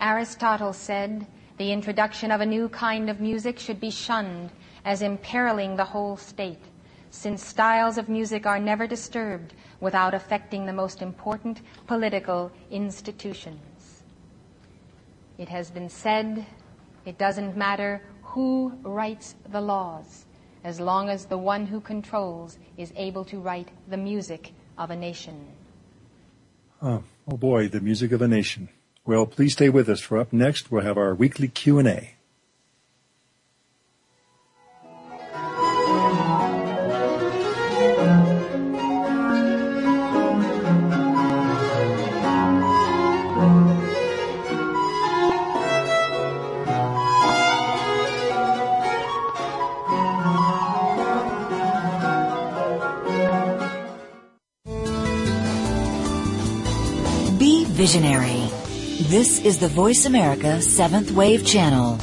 [0.00, 1.26] Aristotle said
[1.58, 4.50] the introduction of a new kind of music should be shunned
[4.84, 6.64] as imperiling the whole state,
[7.10, 14.02] since styles of music are never disturbed without affecting the most important political institutions.
[15.38, 16.46] It has been said
[17.04, 20.24] it doesn't matter who writes the laws
[20.64, 24.96] as long as the one who controls is able to write the music of a
[24.96, 25.46] nation.
[26.80, 28.68] Oh, oh boy, the music of a nation.
[29.04, 32.14] Well, please stay with us for up next we'll have our weekly Q&A.
[57.82, 58.48] Visionary.
[59.10, 61.98] This is the Voice America Seventh Wave Channel.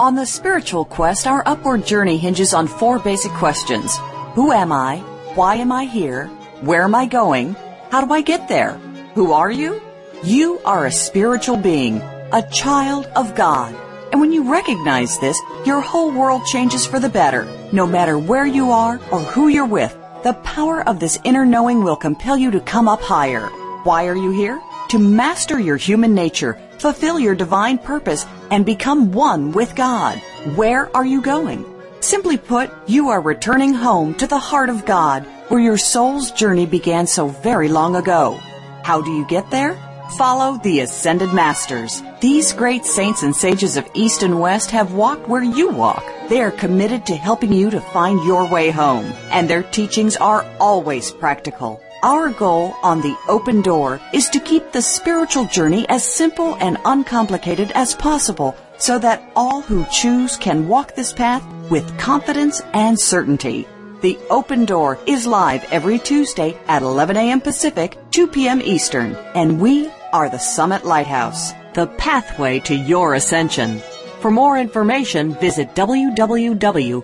[0.00, 3.96] On the spiritual quest, our upward journey hinges on four basic questions
[4.34, 4.96] Who am I?
[5.36, 6.26] Why am I here?
[6.62, 7.54] Where am I going?
[7.92, 8.72] How do I get there?
[9.14, 9.80] Who are you?
[10.24, 11.98] You are a spiritual being,
[12.32, 13.72] a child of God.
[14.10, 18.46] And when you recognize this, your whole world changes for the better, no matter where
[18.46, 19.96] you are or who you're with.
[20.22, 23.46] The power of this inner knowing will compel you to come up higher.
[23.84, 24.60] Why are you here?
[24.90, 30.18] To master your human nature, fulfill your divine purpose, and become one with God.
[30.56, 31.64] Where are you going?
[32.00, 36.66] Simply put, you are returning home to the heart of God, where your soul's journey
[36.66, 38.38] began so very long ago.
[38.82, 39.78] How do you get there?
[40.16, 42.02] Follow the Ascended Masters.
[42.20, 46.04] These great saints and sages of East and West have walked where you walk.
[46.28, 50.44] They are committed to helping you to find your way home, and their teachings are
[50.58, 51.80] always practical.
[52.02, 56.78] Our goal on the open door is to keep the spiritual journey as simple and
[56.84, 62.98] uncomplicated as possible so that all who choose can walk this path with confidence and
[62.98, 63.66] certainty.
[64.00, 67.40] The Open Door is live every Tuesday at 11 a.m.
[67.40, 68.62] Pacific, 2 p.m.
[68.62, 73.80] Eastern, and we are the Summit Lighthouse, the pathway to your ascension.
[74.20, 77.00] For more information, visit www.tsl.org.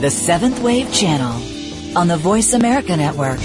[0.00, 3.40] The Seventh Wave Channel on the Voice America Network.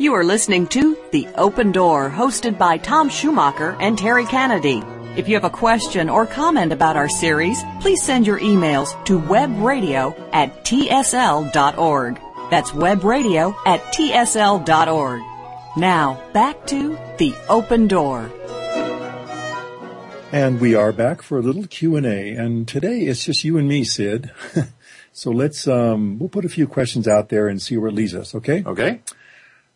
[0.00, 4.80] You You are listening to The Open Door, hosted by Tom Schumacher and Terry Kennedy.
[5.16, 9.20] If you have a question or comment about our series, please send your emails to
[9.20, 12.20] webradio at tsl.org.
[12.50, 15.22] That's webradio at tsl.org.
[15.76, 18.32] Now, back to The Open Door.
[20.32, 22.34] And we are back for a little Q&A.
[22.34, 24.32] And today it's just you and me, Sid.
[25.12, 28.16] so let's, um, we'll put a few questions out there and see where it leads
[28.16, 28.64] us, okay?
[28.66, 29.00] Okay.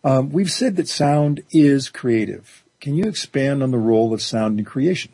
[0.02, 2.64] Um, we've said that sound is creative.
[2.80, 5.12] Can you expand on the role of sound in creation?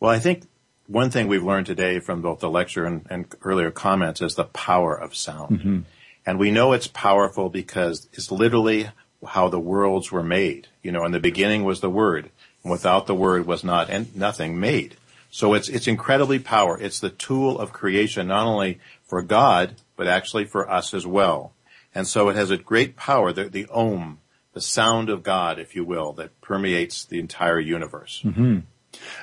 [0.00, 0.44] Well, I think
[0.86, 4.44] one thing we've learned today from both the lecture and, and earlier comments is the
[4.44, 5.58] power of sound.
[5.58, 5.78] Mm-hmm.
[6.26, 8.90] And we know it's powerful because it's literally
[9.24, 10.68] how the worlds were made.
[10.82, 12.30] You know, in the beginning was the Word,
[12.62, 14.96] and without the Word was not and nothing made.
[15.30, 16.76] So it's it's incredibly power.
[16.78, 21.52] It's the tool of creation, not only for God but actually for us as well.
[21.94, 24.20] And so it has a great power, the, the Om,
[24.54, 28.22] the sound of God, if you will, that permeates the entire universe.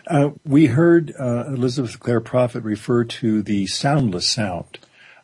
[0.08, 4.80] Uh, we heard uh, Elizabeth Clare Prophet refer to the soundless sound.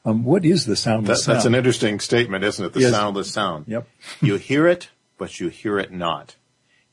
[0.05, 1.07] Um, what is the That, sound?
[1.07, 2.73] that's an interesting statement, isn't it?
[2.73, 2.91] The Yes.
[2.91, 3.65] soundless sound.
[3.67, 3.87] Yep.
[4.21, 6.35] you hear it, but you hear it not.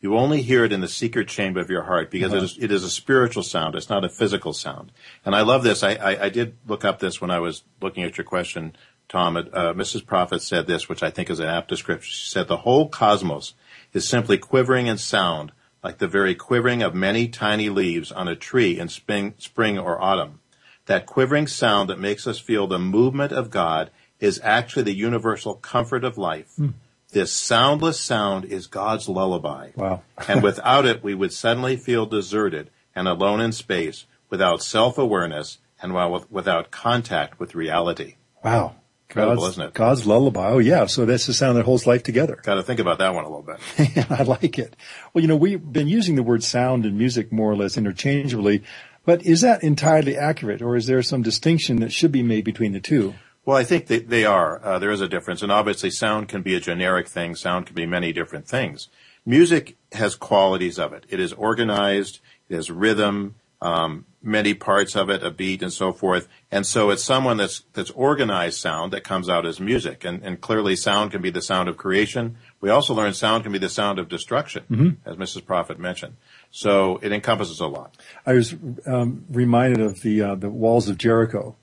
[0.01, 2.39] You only hear it in the secret chamber of your heart because Uh-huh.
[2.41, 3.75] it, is, it is a spiritual sound.
[3.75, 4.93] It's not a physical sound.
[5.27, 5.83] And I love this.
[5.83, 8.77] I, I, I did look up this when I was looking at your question,
[9.09, 9.37] Tom.
[9.37, 9.43] Uh,
[9.75, 10.07] Mrs.
[10.07, 12.11] Prophet said this, which I think is an apt description.
[12.13, 13.55] She said, the whole cosmos
[13.93, 18.37] is simply quivering in sound like the very quivering of many tiny leaves on a
[18.37, 20.41] tree in spring, spring or autumn.
[20.87, 25.55] That quivering sound that makes us feel the movement of God is actually the universal
[25.55, 26.53] comfort of life.
[26.57, 26.71] Hmm.
[27.13, 29.71] This soundless sound is God's lullaby.
[29.75, 30.03] Wow.
[30.29, 35.95] and without it, we would suddenly feel deserted and alone in space, without self-awareness and
[36.31, 38.15] without contact with reality.
[38.45, 38.77] Wow.
[39.11, 39.75] Incredible, God's, isn't it?
[39.75, 40.51] God's lullaby.
[40.51, 40.87] Oh yeah.
[40.87, 42.41] So that's the sound that holds life together.
[42.43, 44.11] Got to think about that one a little bit.
[44.11, 44.77] I like it.
[45.13, 48.63] Well, you know, we've been using the word sound and music more or less interchangeably,
[49.05, 52.73] but is that entirely accurate or is there some distinction that should be made between
[52.73, 53.15] the two?
[53.45, 54.65] Well, I think they, they are.
[54.65, 57.35] Uh, there is a difference, and obviously, sound can be a generic thing.
[57.35, 58.89] Sound can be many different things.
[59.25, 61.05] Music has qualities of it.
[61.09, 62.21] It is organized.
[62.49, 66.29] It has rhythm, um, many parts of it, a beat, and so forth.
[66.51, 70.05] And so, it's someone that's that's organized sound that comes out as music.
[70.05, 72.37] And, and clearly, sound can be the sound of creation.
[72.61, 74.65] We also learn sound can be the sound of destruction,
[75.05, 75.45] as Mrs.
[75.45, 76.17] Prophet mentioned.
[76.51, 77.97] So it encompasses a lot.
[78.27, 78.55] I was
[78.87, 81.57] um, reminded of the uh, the walls of Jericho.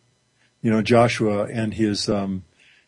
[0.62, 2.43] You know, Joshua and his um,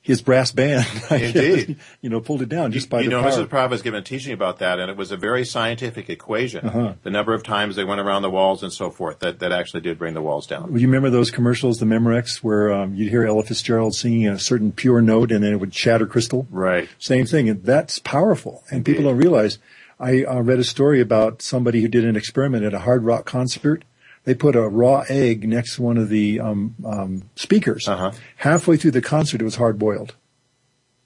[0.10, 0.88] his brass band.
[1.12, 1.78] Indeed.
[2.02, 3.32] you know, pulled it down just by you the know, power.
[3.32, 3.48] Mrs.
[3.48, 6.66] Prophet has given a teaching about that, and it was a very scientific equation.
[6.66, 6.94] Uh-huh.
[7.04, 9.82] The number of times they went around the walls and so forth that, that actually
[9.82, 10.74] did bring the walls down.
[10.74, 14.72] You remember those commercials, the Memorex, where um, you'd hear Ella Fitzgerald singing a certain
[14.72, 16.48] pure note and then it would shatter crystal?
[16.50, 16.90] Right.
[16.98, 17.48] Same thing.
[17.48, 18.64] And that's powerful.
[18.72, 19.60] And people don't realize.
[20.00, 23.26] I uh, read a story about somebody who did an experiment at a hard rock
[23.26, 23.84] concert.
[24.30, 27.88] They put a raw egg next to one of the um, um, speakers.
[27.88, 28.12] Uh-huh.
[28.36, 30.14] Halfway through the concert, it was hard boiled.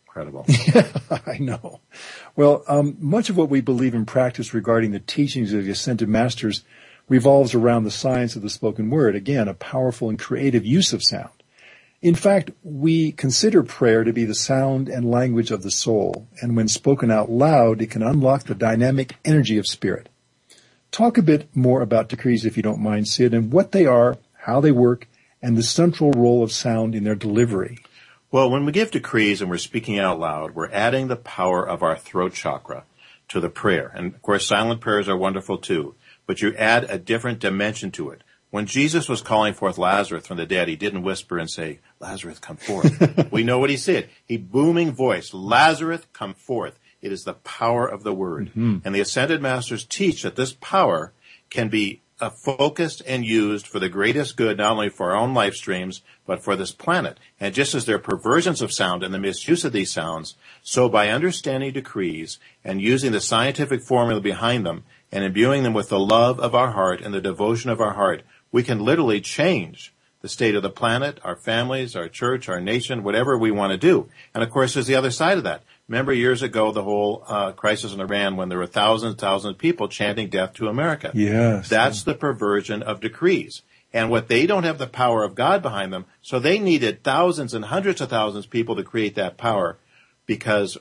[0.07, 0.45] Incredible.
[1.25, 1.79] I know.
[2.35, 6.09] Well, um, much of what we believe in practice regarding the teachings of the ascended
[6.09, 6.65] masters
[7.07, 9.15] revolves around the science of the spoken word.
[9.15, 11.31] Again, a powerful and creative use of sound.
[12.01, 16.57] In fact, we consider prayer to be the sound and language of the soul, and
[16.57, 20.09] when spoken out loud, it can unlock the dynamic energy of spirit.
[20.93, 24.15] Talk a bit more about decrees, if you don't mind, Sid, and what they are,
[24.33, 25.07] how they work,
[25.41, 27.79] and the central role of sound in their delivery.
[28.29, 31.81] well, when we give decrees and we're speaking out loud, we're adding the power of
[31.81, 32.83] our throat chakra
[33.29, 33.91] to the prayer.
[33.95, 35.95] And of course, silent prayers are wonderful too,
[36.27, 38.21] but you add a different dimension to it.
[38.51, 42.37] When Jesus was calling forth Lazarus from the dead, he didn't whisper and say, Lazarus,
[42.37, 43.29] come forth.
[43.31, 44.09] we know what he said.
[44.27, 46.77] He booming voice, Lazarus, come forth.
[47.03, 48.51] It is the power of the word.
[48.55, 51.11] And the ascended masters teach that this power
[51.49, 55.33] can be uh, focused and used for the greatest good, not only for our own
[55.33, 57.19] life streams, but for this planet.
[57.41, 60.87] And just as there are perversions of sound and the misuse of these sounds, so
[60.87, 65.99] by understanding decrees and using the scientific formula behind them and imbuing them with the
[65.99, 68.23] love of our heart and the devotion of our heart,
[68.53, 73.03] we can literally change the state of the planet, our families, our church, our nation,
[73.03, 74.07] whatever we want to do.
[74.33, 75.63] And of course, there's the other side of that.
[75.87, 79.55] Remember years ago, the whole uh, crisis in Iran when there were thousands and thousands
[79.55, 81.11] of people chanting death to America.
[81.13, 81.67] Yes.
[81.67, 83.61] That's the perversion of decrees.
[83.91, 87.53] And what they don't have the power of God behind them, so they needed thousands
[87.53, 89.77] and hundreds of thousands of people to create that power
[90.25, 90.77] because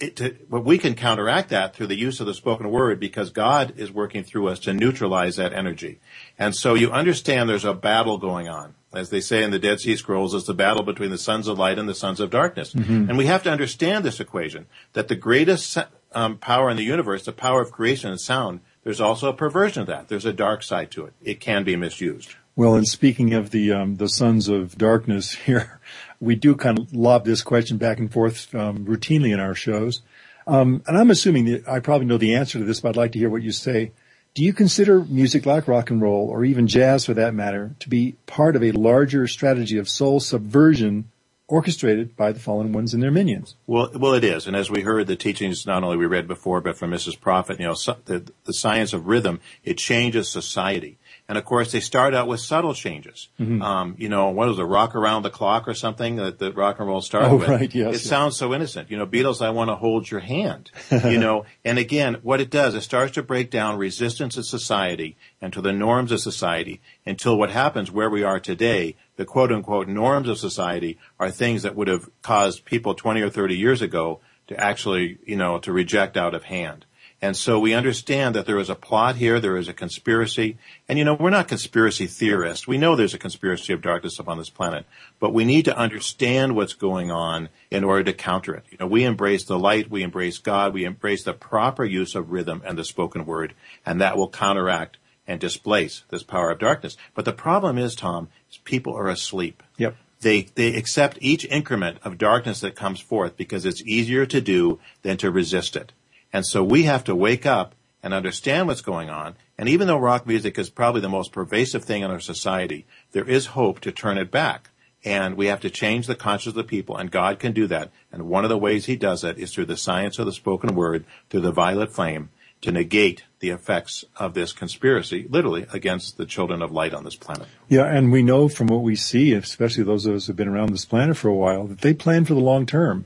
[0.00, 3.30] it, to, but we can counteract that through the use of the spoken word because
[3.30, 6.00] God is working through us to neutralize that energy.
[6.38, 8.74] And so you understand there's a battle going on.
[8.92, 11.58] As they say in the Dead Sea Scrolls, it's the battle between the sons of
[11.58, 12.74] light and the sons of darkness.
[13.08, 15.76] And we have to understand this equation, that the greatest
[16.12, 19.80] um, power in the universe, the power of creation and sound, there's also a perversion
[19.82, 20.08] of that.
[20.08, 21.14] There's a dark side to it.
[21.22, 22.36] It can be misused.
[22.56, 25.80] Well, and speaking of the um, the sons of darkness here,
[26.20, 30.02] we do kind of lob this question back and forth um, routinely in our shows.
[30.46, 33.12] Um, and I'm assuming that I probably know the answer to this, but I'd like
[33.12, 33.92] to hear what you say.
[34.34, 37.88] Do you consider music like rock and roll, or even jazz for that matter, to
[37.88, 41.08] be part of a larger strategy of soul subversion
[41.46, 43.54] orchestrated by the fallen ones and their minions?
[43.66, 44.46] Well, well, it is.
[44.46, 47.20] And as we heard the teachings, not only we read before, but from Mrs.
[47.20, 47.74] Prophet, you know,
[48.06, 50.98] the, the science of rhythm, it changes society.
[51.26, 53.28] And of course, they start out with subtle changes.
[53.40, 53.62] Mm-hmm.
[53.62, 56.78] Um, you know, what was it, rock around the clock or something that, that rock
[56.80, 57.48] and roll started oh, with?
[57.48, 58.02] Right, yes, it yes.
[58.02, 58.90] sounds so innocent.
[58.90, 60.70] You know, Beatles, I want to hold your hand.
[60.90, 65.16] you know, and again, what it does, it starts to break down resistance in society
[65.40, 69.50] and to the norms of society until what happens where we are today, the quote
[69.50, 73.80] unquote norms of society are things that would have caused people 20 or 30 years
[73.80, 76.84] ago to actually, you know, to reject out of hand.
[77.22, 80.58] And so we understand that there is a plot here, there is a conspiracy.
[80.88, 82.66] And you know, we're not conspiracy theorists.
[82.66, 84.84] We know there's a conspiracy of darkness upon this planet,
[85.20, 88.64] but we need to understand what's going on in order to counter it.
[88.70, 92.30] You know, we embrace the light, we embrace God, we embrace the proper use of
[92.30, 93.54] rhythm and the spoken word,
[93.86, 96.96] and that will counteract and displace this power of darkness.
[97.14, 99.62] But the problem is, Tom, is people are asleep.
[99.78, 99.96] Yep.
[100.20, 104.80] They, they accept each increment of darkness that comes forth because it's easier to do
[105.02, 105.92] than to resist it.
[106.34, 109.36] And so we have to wake up and understand what's going on.
[109.56, 113.24] And even though rock music is probably the most pervasive thing in our society, there
[113.24, 114.70] is hope to turn it back.
[115.04, 117.92] And we have to change the conscience of the people, and God can do that.
[118.10, 120.74] And one of the ways He does it is through the science of the spoken
[120.74, 122.30] word, through the violet flame,
[122.62, 127.16] to negate the effects of this conspiracy, literally, against the children of light on this
[127.16, 127.46] planet.
[127.68, 130.70] Yeah, and we know from what we see, especially those of us who've been around
[130.70, 133.04] this planet for a while, that they plan for the long term.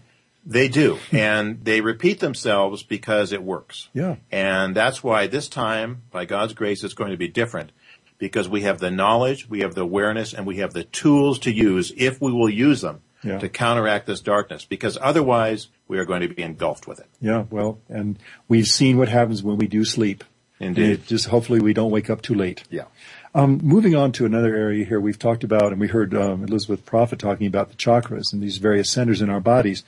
[0.49, 0.99] They do.
[1.13, 3.89] and they repeat themselves because it works.
[3.93, 4.17] Yeah.
[4.33, 7.71] And that's why this time, by God's grace, it's going to be different
[8.17, 11.53] because we have the knowledge, we have the awareness, and we have the tools to
[11.53, 13.39] use if we will use them Yeah.
[13.39, 17.07] to counteract this darkness because otherwise we are going to be engulfed with it.
[17.21, 18.19] Yeah, well, and
[18.49, 20.25] we've seen what happens when we do sleep.
[20.61, 20.91] Indeed.
[20.91, 22.65] And just hopefully we don't wake up too late.
[22.69, 22.87] Yeah.
[23.33, 26.85] Um, moving on to another area here, we've talked about, and we heard um, Elizabeth
[26.85, 29.85] Prophet talking about the chakras and these various centers in our bodies.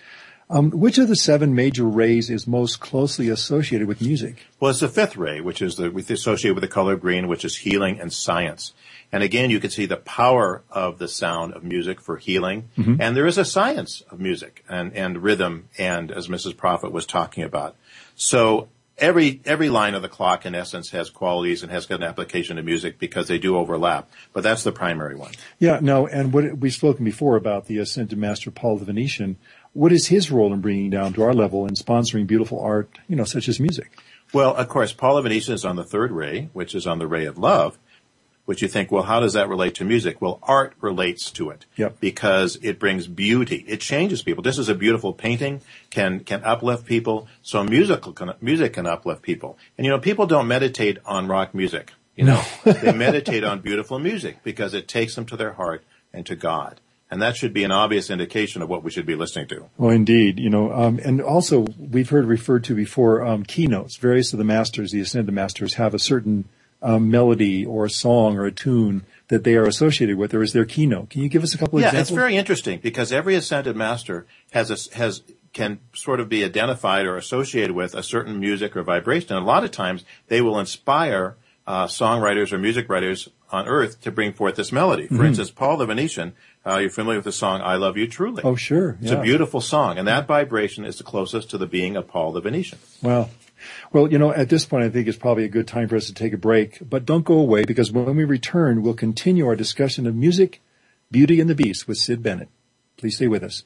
[0.51, 4.47] Um, which of the seven major rays is most closely associated with music?
[4.59, 7.57] Well, it's the fifth ray, which is the, associated with the color green, which is
[7.57, 8.73] healing and science.
[9.13, 12.69] And again, you can see the power of the sound of music for healing.
[13.01, 16.57] And there is a science of music and, and rhythm and as Mrs.
[16.57, 17.77] Prophet was talking about.
[18.17, 22.05] So every, every line of the clock in essence has qualities and has got an
[22.05, 24.11] application to music because they do overlap.
[24.33, 25.33] But that's the primary one.
[25.59, 29.37] Yeah, no, and what we've spoken before about the ascended master Paul the Venetian.
[29.73, 33.17] What is his role in bringing down to our level and sponsoring beautiful art, you
[33.17, 33.97] know, such as music?
[34.33, 37.07] Well, of course, Paul of Venetian is on the third ray, which is on the
[37.07, 37.79] ray of love,
[38.47, 40.21] which you think, well, how does that relate to music?
[40.21, 42.01] Well, art relates to it Yep.
[42.01, 43.65] because it brings beauty.
[43.69, 44.43] It changes people.
[44.43, 45.61] This is a beautiful painting
[45.91, 49.57] can, can uplift people, so musical can, music can uplift people.
[49.79, 51.93] And you know, people don't meditate on rock music.
[52.17, 56.27] You know, they meditate on beautiful music because it takes them to their heart and
[56.27, 56.81] to God.
[57.11, 59.69] And that should be an obvious indication of what we should be listening to.
[59.77, 63.97] Well, indeed, you know, um, and also we've heard referred to before um, keynotes.
[63.97, 66.49] Various of the masters, the ascended masters, have a certain
[66.83, 70.53] um, melody or a song or a tune that they are associated with, or is
[70.53, 71.11] their keynote.
[71.11, 72.11] Can you give us a couple of Yeah, examples?
[72.11, 76.45] Yeah, it's very interesting because every ascended master has a, has can sort of be
[76.45, 79.37] identified or associated with a certain music or vibration.
[79.37, 81.37] And a lot of times they will inspire
[81.67, 85.09] uh, songwriters or music writers on earth to bring forth this melody.
[85.09, 86.35] For instance, Paul the Venetian,
[86.67, 88.99] uh, you're familiar with the song "I Love You Truly." Oh, sure.
[89.01, 92.33] It's a beautiful song, and that vibration is the closest to the being of Paul
[92.33, 92.79] the Venetian.
[93.03, 93.31] Well,
[93.93, 96.07] well, you know, at this point, I think it's probably a good time for us
[96.07, 96.79] to take a break.
[96.89, 100.63] But don't go away because when we return, we'll continue our discussion of music,
[101.11, 102.49] Beauty and the Beast with Sid Bennett.
[102.97, 103.65] Please stay with us.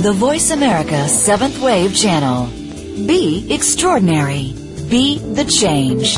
[0.00, 2.46] The Voice America Seventh Wave Channel.
[3.06, 4.54] Be extraordinary.
[4.88, 6.16] Be the change.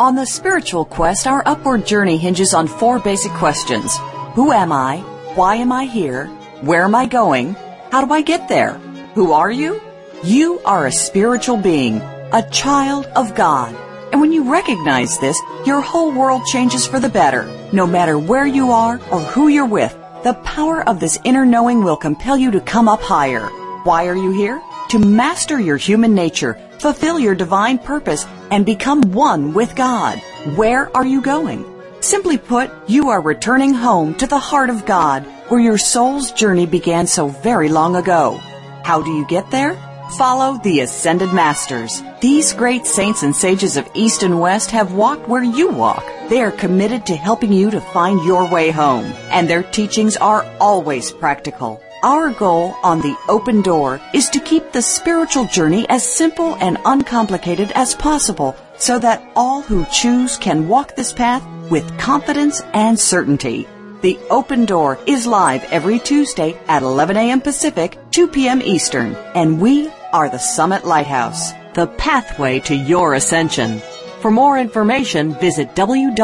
[0.00, 3.96] On the spiritual quest, our upward journey hinges on four basic questions.
[4.34, 4.98] Who am I?
[5.36, 6.26] Why am I here?
[6.62, 7.54] Where am I going?
[7.92, 8.72] How do I get there?
[9.14, 9.80] Who are you?
[10.24, 12.00] You are a spiritual being,
[12.32, 13.72] a child of God.
[14.10, 17.44] And when you recognize this, your whole world changes for the better.
[17.72, 21.84] No matter where you are or who you're with, the power of this inner knowing
[21.84, 23.46] will compel you to come up higher.
[23.84, 24.62] Why are you here?
[24.88, 30.18] To master your human nature, fulfill your divine purpose, and become one with God.
[30.56, 31.66] Where are you going?
[32.00, 36.64] Simply put, you are returning home to the heart of God, where your soul's journey
[36.64, 38.38] began so very long ago.
[38.82, 39.76] How do you get there?
[40.12, 42.02] Follow the Ascended Masters.
[42.20, 46.04] These great saints and sages of East and West have walked where you walk.
[46.28, 50.46] They are committed to helping you to find your way home, and their teachings are
[50.60, 51.82] always practical.
[52.02, 56.78] Our goal on the open door is to keep the spiritual journey as simple and
[56.84, 63.00] uncomplicated as possible so that all who choose can walk this path with confidence and
[63.00, 63.66] certainty.
[64.04, 67.40] The Open Door is live every Tuesday at 11 a.m.
[67.40, 68.60] Pacific, 2 p.m.
[68.60, 73.80] Eastern, and we are the Summit Lighthouse, the pathway to your ascension.
[74.20, 76.20] For more information, visit www.tsl.org.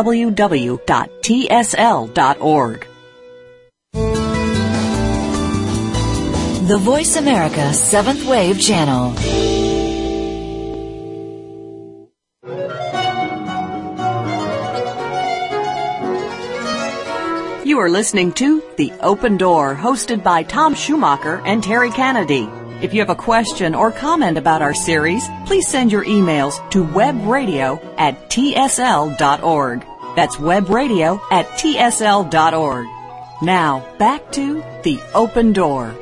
[6.69, 9.50] The Voice America Seventh Wave Channel.
[17.71, 22.49] You are listening to The Open Door, hosted by Tom Schumacher and Terry Kennedy.
[22.83, 26.85] If you have a question or comment about our series, please send your emails to
[26.85, 29.87] webradio at tsl.org.
[30.17, 32.87] That's webradio at tsl.org.
[33.41, 35.95] Now, back to The Open Door.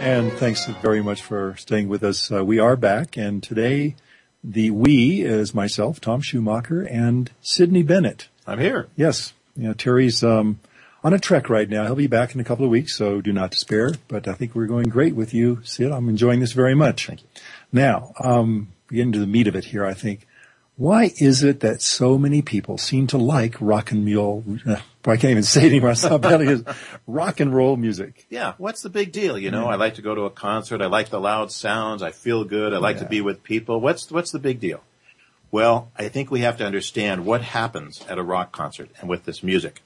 [0.00, 2.32] And thanks very much for staying with us.
[2.32, 3.96] Uh, we are back, and today
[4.42, 8.28] the we is myself, Tom Schumacher, and Sydney Bennett.
[8.46, 8.88] I'm here.
[8.96, 10.60] Yes, you know, Terry's um,
[11.02, 11.84] on a trek right now.
[11.84, 13.92] He'll be back in a couple of weeks, so do not despair.
[14.08, 15.92] But I think we're going great with you, Sid.
[15.92, 17.06] I'm enjoying this very much.
[17.06, 17.28] Thank you.
[17.72, 20.26] Now, um, getting to the meat of it here, I think.
[20.76, 24.44] Why is it that so many people seem to like rock and roll?
[24.66, 24.76] Uh,
[25.06, 25.94] I can't even say it anymore.
[25.94, 26.64] How bad it is.
[27.06, 28.26] Rock and roll music.
[28.28, 29.38] Yeah, what's the big deal?
[29.38, 30.82] You know, I like to go to a concert.
[30.82, 32.02] I like the loud sounds.
[32.02, 32.74] I feel good.
[32.74, 33.80] I like to be with people.
[33.80, 34.82] What's what's the big deal?
[35.54, 39.24] Well, I think we have to understand what happens at a rock concert and with
[39.24, 39.82] this music.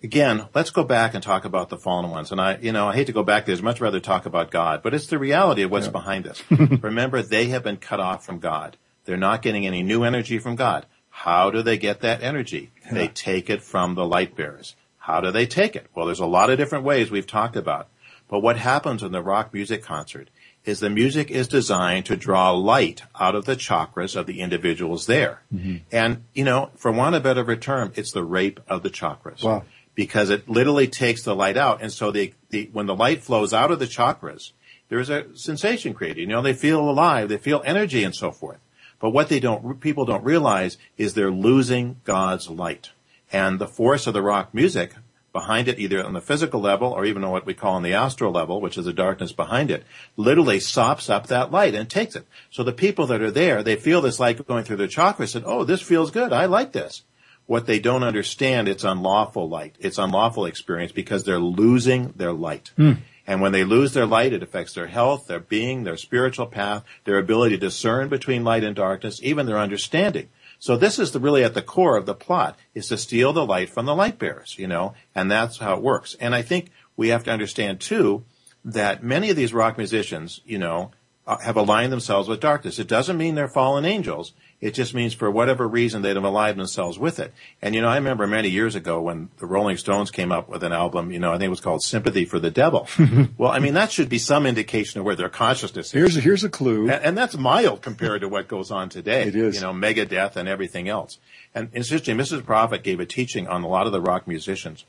[0.00, 2.30] Again, let's go back and talk about the fallen ones.
[2.30, 3.56] And I, you know, I hate to go back there.
[3.56, 6.40] I'd much rather talk about God, but it's the reality of what's behind this.
[6.50, 8.76] Remember, they have been cut off from God.
[9.06, 10.86] They're not getting any new energy from God.
[11.10, 12.70] How do they get that energy?
[12.88, 14.76] They take it from the light bearers.
[14.98, 15.88] How do they take it?
[15.96, 17.88] Well, there's a lot of different ways we've talked about.
[18.28, 20.30] But what happens in the rock music concert
[20.66, 25.06] is the music is designed to draw light out of the chakras of the individuals
[25.06, 25.42] there.
[25.54, 25.76] Mm-hmm.
[25.92, 29.44] And, you know, for want of a better term, it's the rape of the chakras.
[29.44, 29.64] Wow.
[29.94, 31.80] Because it literally takes the light out.
[31.80, 34.50] And so the, the, when the light flows out of the chakras,
[34.88, 36.20] there's a sensation created.
[36.20, 38.58] You know, they feel alive, they feel energy and so forth.
[38.98, 42.90] But what they don't, people don't realize is they're losing God's light.
[43.32, 44.94] And the force of the rock music
[45.36, 47.92] behind it, either on the physical level or even on what we call on the
[47.92, 49.84] astral level, which is the darkness behind it,
[50.16, 52.26] literally sops up that light and takes it.
[52.50, 55.44] So the people that are there, they feel this light going through their chakras and,
[55.46, 56.32] oh, this feels good.
[56.32, 57.02] I like this.
[57.44, 59.76] What they don't understand, it's unlawful light.
[59.78, 62.72] It's unlawful experience because they're losing their light.
[62.76, 62.92] Hmm.
[63.26, 66.82] And when they lose their light, it affects their health, their being, their spiritual path,
[67.04, 70.30] their ability to discern between light and darkness, even their understanding.
[70.58, 73.46] So this is the, really at the core of the plot, is to steal the
[73.46, 76.16] light from the light bearers, you know, and that's how it works.
[76.20, 78.24] And I think we have to understand too,
[78.64, 80.90] that many of these rock musicians, you know,
[81.26, 82.78] uh, have aligned themselves with darkness.
[82.78, 84.32] It doesn't mean they're fallen angels.
[84.58, 87.34] It just means for whatever reason they'd have aligned themselves with it.
[87.60, 90.62] And you know, I remember many years ago when the Rolling Stones came up with
[90.62, 92.88] an album, you know, I think it was called Sympathy for the Devil.
[93.38, 95.92] well, I mean, that should be some indication of where their consciousness is.
[95.92, 96.88] Here's a, here's a clue.
[96.88, 99.24] And, and that's mild compared to what goes on today.
[99.24, 99.56] It is.
[99.56, 101.18] You know, Megadeth and everything else.
[101.54, 102.44] And it's interesting, Mrs.
[102.44, 104.86] Prophet gave a teaching on a lot of the rock musicians.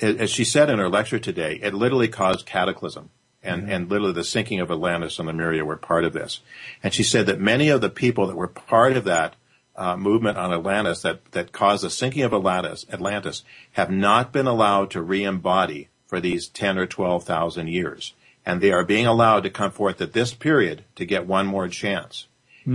[0.00, 3.10] As as she said in her lecture today, it literally caused cataclysm.
[3.44, 6.40] And, and literally the sinking of Atlantis and Lemuria were part of this.
[6.82, 9.36] And she said that many of the people that were part of that
[9.76, 14.46] uh, movement on Atlantis that, that caused the sinking of Atlantis, Atlantis have not been
[14.46, 18.14] allowed to re-embody for these 10 or 12,000 years.
[18.46, 21.68] And they are being allowed to come forth at this period to get one more
[21.68, 22.28] chance.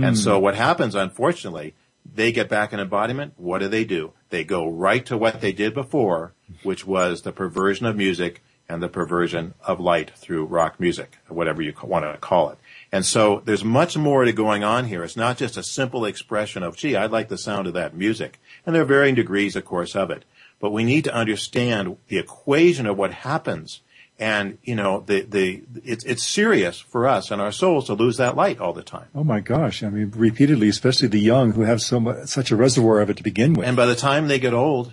[0.04, 1.74] And so what happens, unfortunately,
[2.14, 3.34] they get back in embodiment.
[3.36, 4.12] What do they do?
[4.30, 8.80] They go right to what they did before, which was the perversion of music and
[8.80, 12.58] the perversion of light through rock music, whatever you want to call it.
[12.92, 15.02] And so there's much more to going on here.
[15.02, 18.40] It's not just a simple expression of, gee, I like the sound of that music.
[18.64, 20.24] And there are varying degrees, of course, of it.
[20.60, 23.80] But we need to understand the equation of what happens.
[24.20, 28.18] And, you know, the, the, it's, it's serious for us and our souls to lose
[28.18, 29.06] that light all the time.
[29.14, 29.82] Oh my gosh!
[29.82, 33.16] I mean, repeatedly, especially the young who have so much, such a reservoir of it
[33.16, 33.66] to begin with.
[33.66, 34.92] And by the time they get old,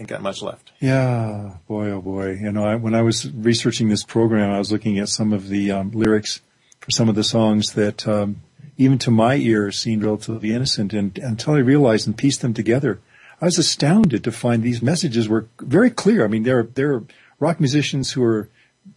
[0.00, 0.72] ain't got much left.
[0.80, 2.32] Yeah, boy, oh boy.
[2.32, 5.48] You know, I, when I was researching this program, I was looking at some of
[5.48, 6.40] the um, lyrics
[6.80, 8.42] for some of the songs that, um,
[8.78, 10.94] even to my ear, seemed relatively innocent.
[10.94, 13.00] And until I realized and pieced them together,
[13.40, 16.24] I was astounded to find these messages were very clear.
[16.24, 17.04] I mean, there there are
[17.38, 18.48] rock musicians who are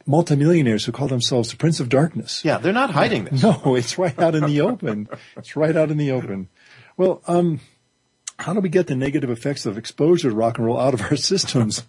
[0.05, 2.43] multimillionaires who call themselves the Prince of Darkness.
[2.43, 3.43] Yeah, they're not hiding this.
[3.43, 5.09] No, it's right out in the open.
[5.35, 6.49] It's right out in the open.
[6.95, 7.59] Well, um,
[8.39, 11.01] how do we get the negative effects of exposure to rock and roll out of
[11.01, 11.83] our systems?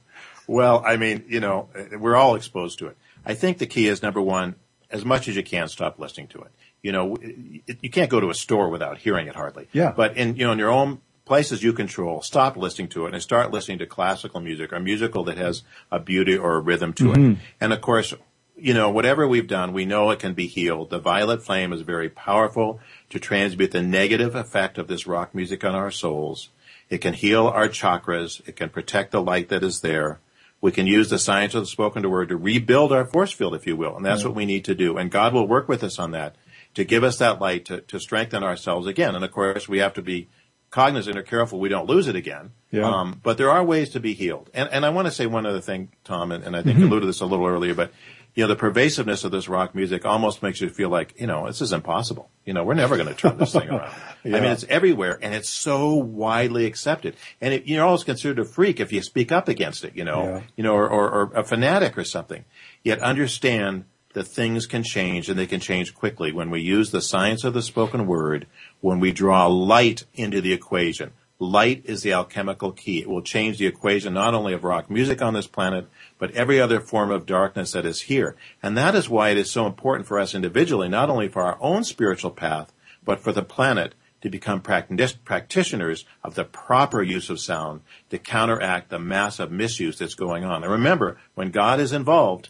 [0.47, 1.69] well, I mean, you know,
[1.99, 2.97] we're all exposed to it.
[3.25, 4.57] I think the key is number one,
[4.91, 6.51] as much as you can, stop listening to it.
[6.83, 9.69] You know, you can't go to a store without hearing it hardly.
[9.73, 9.93] Yeah.
[9.97, 13.23] But in, you know, in your own places you control, stop listening to it and
[13.23, 17.05] start listening to classical music or musical that has a beauty or a rhythm to
[17.05, 17.33] mm-hmm.
[17.33, 17.39] it.
[17.61, 18.13] And of course,
[18.57, 20.91] you know, whatever we've done, we know it can be healed.
[20.91, 22.81] The violet flame is very powerful
[23.15, 26.49] to transmute the negative effect of this rock music on our souls.
[26.91, 28.47] It can heal our chakras.
[28.49, 30.19] It can protect the light that is there.
[30.61, 33.69] We can use the science of the spoken word to rebuild our force field, if
[33.69, 33.97] you will.
[33.97, 34.29] And that's yeah.
[34.29, 34.97] what we need to do.
[34.97, 36.35] And God will work with us on that
[36.75, 39.15] to give us that light to, to strengthen ourselves again.
[39.15, 40.27] And of course, we have to be
[40.71, 42.51] cognizant or careful we don't lose it again.
[42.73, 42.83] Yeah.
[42.83, 44.51] Um, but there are ways to be healed.
[44.53, 46.87] And, and I want to say one other thing, Tom, and, and I think mm-hmm.
[46.87, 47.93] you alluded to this a little earlier, but
[48.35, 51.47] you know, the pervasiveness of this rock music almost makes you feel like, you know,
[51.47, 52.31] this is impossible.
[52.45, 53.95] You know, we're never going to turn this thing around.
[54.25, 54.37] yeah.
[54.37, 57.15] I mean, it's everywhere and it's so widely accepted.
[57.41, 60.25] And it, you're always considered a freak if you speak up against it, you know,
[60.25, 60.43] yeah.
[60.57, 62.45] you know, or, or, or a fanatic or something.
[62.83, 67.03] Yet understand that things can change and they can change quickly when we use the
[67.03, 68.47] science of the spoken word
[68.81, 71.13] when we draw light into the equation.
[71.41, 73.01] Light is the alchemical key.
[73.01, 75.89] It will change the equation not only of rock music on this planet,
[76.19, 78.37] but every other form of darkness that is here.
[78.63, 81.59] And that is why it is so important for us individually, not only for our
[81.61, 82.73] own spiritual path,
[83.05, 88.89] but for the planet to become practitioners of the proper use of sound to counteract
[88.89, 90.63] the massive misuse that's going on.
[90.63, 92.49] And remember, when God is involved,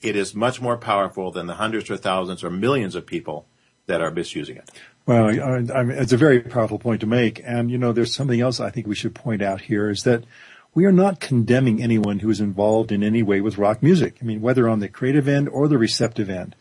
[0.00, 3.46] it is much more powerful than the hundreds or thousands or millions of people
[3.84, 4.70] that are misusing it.
[5.04, 7.42] Well, I, mean, it's a very powerful point to make.
[7.44, 10.24] And, you know, there's something else I think we should point out here is that
[10.74, 14.16] we are not condemning anyone who is involved in any way with rock music.
[14.20, 16.54] I mean, whether on the creative end or the receptive end.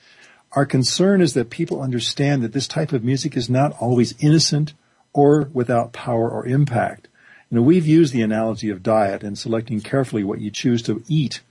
[0.53, 4.73] Our concern is that people understand that this type of music is not always innocent
[5.13, 7.07] or without power or impact.
[7.51, 11.03] You know, we've used the analogy of diet and selecting carefully what you choose to
[11.07, 11.41] eat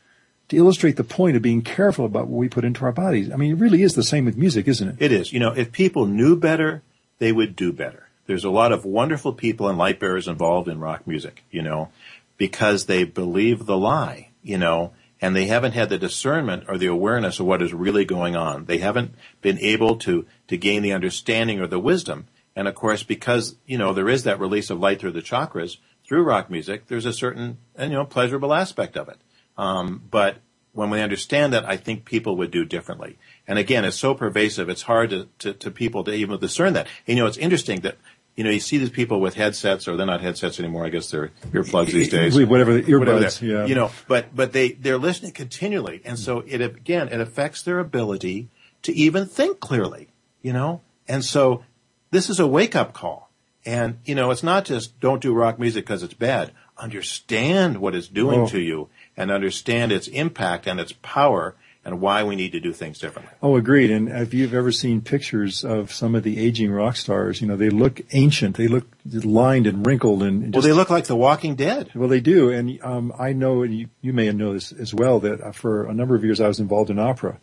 [0.49, 3.31] to illustrate the point of being careful about what we put into our bodies.
[3.31, 4.97] I mean, it really is the same with music, isn't it?
[4.99, 5.33] It is.
[5.33, 6.83] You know, if people knew better,
[7.19, 8.09] they would do better.
[8.27, 11.91] There's a lot of wonderful people and light bearers involved in rock music, you know,
[12.39, 16.87] because they believe the lie, you know, and they haven't had the discernment or the
[16.87, 18.65] awareness of what is really going on.
[18.65, 22.29] They haven't been able to, to gain the understanding or the wisdom.
[22.55, 25.79] And of course, because, you know, there is that release of light through the chakras,
[26.07, 29.19] through rock music, there's a certain, you know, pleasurable aspect of it.
[29.57, 30.39] Um, but
[30.73, 33.19] when we understand that, I think people would do differently.
[33.49, 36.87] And again, it's so pervasive, it's hard to, to, to people to even discern that.
[37.07, 37.97] And, you know, it's interesting that
[38.39, 40.87] you know, you see these people with headsets, or they're not headsets anymore.
[40.87, 42.39] I guess they're earplugs these days.
[42.39, 43.67] Whatever the earbuds, yeah.
[43.67, 47.81] You know, but but they they're listening continually, and so it again it affects their
[47.81, 48.49] ability
[48.83, 50.11] to even think clearly.
[50.41, 51.65] You know, and so
[52.13, 53.29] this is a wake up call.
[53.67, 56.53] And you know, it's not just don't do rock music because it's bad.
[56.77, 58.49] Understand what it's doing oh.
[58.51, 61.57] to you, and understand its impact and its power,
[61.89, 63.35] and why we need to do things differently.
[63.43, 63.91] Oh, agreed.
[63.91, 67.57] And if you've ever seen pictures of some of the aging rock stars, you know,
[67.57, 68.57] they look ancient.
[68.57, 71.91] They look lined and wrinkled and just, Well, they look like the walking dead.
[71.95, 72.51] Well, they do.
[72.51, 75.87] And, um, I know, and you, you may know this as well, that uh, for
[75.87, 77.39] a number of years I was involved in opera.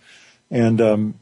[0.51, 1.19] And, um,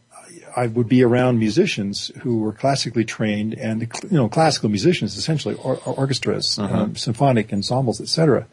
[0.56, 5.56] I would be around musicians who were classically trained and, you know, classical musicians, essentially,
[5.56, 6.76] or, orchestras, uh-huh.
[6.76, 8.48] um, symphonic ensembles, etc.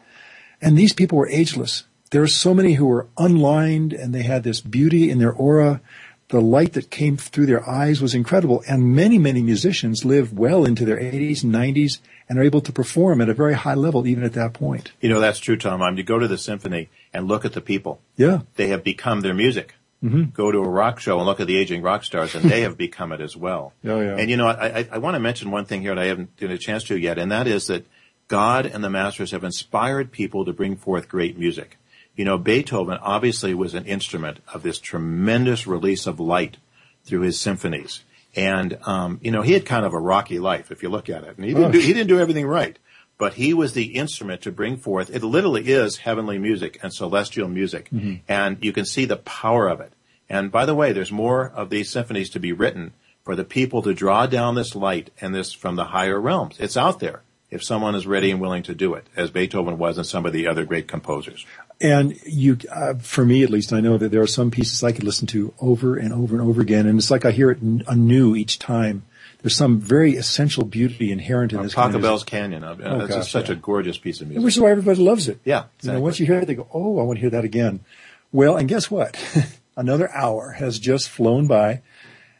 [0.61, 4.43] And these people were ageless there are so many who were unlined and they had
[4.43, 5.81] this beauty in their aura.
[6.27, 8.63] The light that came through their eyes was incredible.
[8.67, 11.99] And many, many musicians live well into their 80s and 90s
[12.29, 14.91] and are able to perform at a very high level even at that point.
[15.01, 15.81] You know, that's true, Tom.
[15.81, 18.01] I mean, you go to the symphony and look at the people.
[18.15, 18.41] Yeah.
[18.55, 19.75] They have become their music.
[20.03, 20.31] Mm-hmm.
[20.31, 22.75] Go to a rock show and look at the aging rock stars, and they have
[22.77, 23.73] become it as well.
[23.85, 24.15] Oh, yeah.
[24.17, 26.31] And you know, I, I, I want to mention one thing here that I haven't
[26.39, 27.85] had a chance to yet, and that is that
[28.27, 31.77] God and the masters have inspired people to bring forth great music.
[32.15, 36.57] You know, Beethoven obviously was an instrument of this tremendous release of light
[37.05, 38.03] through his symphonies.
[38.35, 41.23] And, um, you know, he had kind of a rocky life if you look at
[41.23, 41.37] it.
[41.37, 42.77] And he didn't, do, he didn't do everything right.
[43.17, 47.47] But he was the instrument to bring forth, it literally is heavenly music and celestial
[47.47, 47.89] music.
[47.91, 48.15] Mm-hmm.
[48.27, 49.93] And you can see the power of it.
[50.29, 52.93] And by the way, there's more of these symphonies to be written
[53.23, 56.55] for the people to draw down this light and this from the higher realms.
[56.59, 57.21] It's out there.
[57.51, 60.31] if someone is ready and willing to do it, as Beethoven was and some of
[60.33, 61.45] the other great composers.
[61.81, 64.91] And you, uh, for me at least, I know that there are some pieces I
[64.91, 67.59] could listen to over and over and over again, and it's like I hear it
[67.59, 69.03] anew each time.
[69.41, 71.73] There's some very essential beauty inherent in this.
[71.73, 72.63] Pachelbel's Canon.
[72.63, 73.53] Uh, oh, that's gosh, such yeah.
[73.53, 74.43] a gorgeous piece of music.
[74.43, 75.39] Which is why everybody loves it.
[75.43, 75.89] Yeah, exactly.
[75.89, 77.79] you know, once you hear it, they go, "Oh, I want to hear that again."
[78.31, 79.17] Well, and guess what?
[79.75, 81.81] Another hour has just flown by.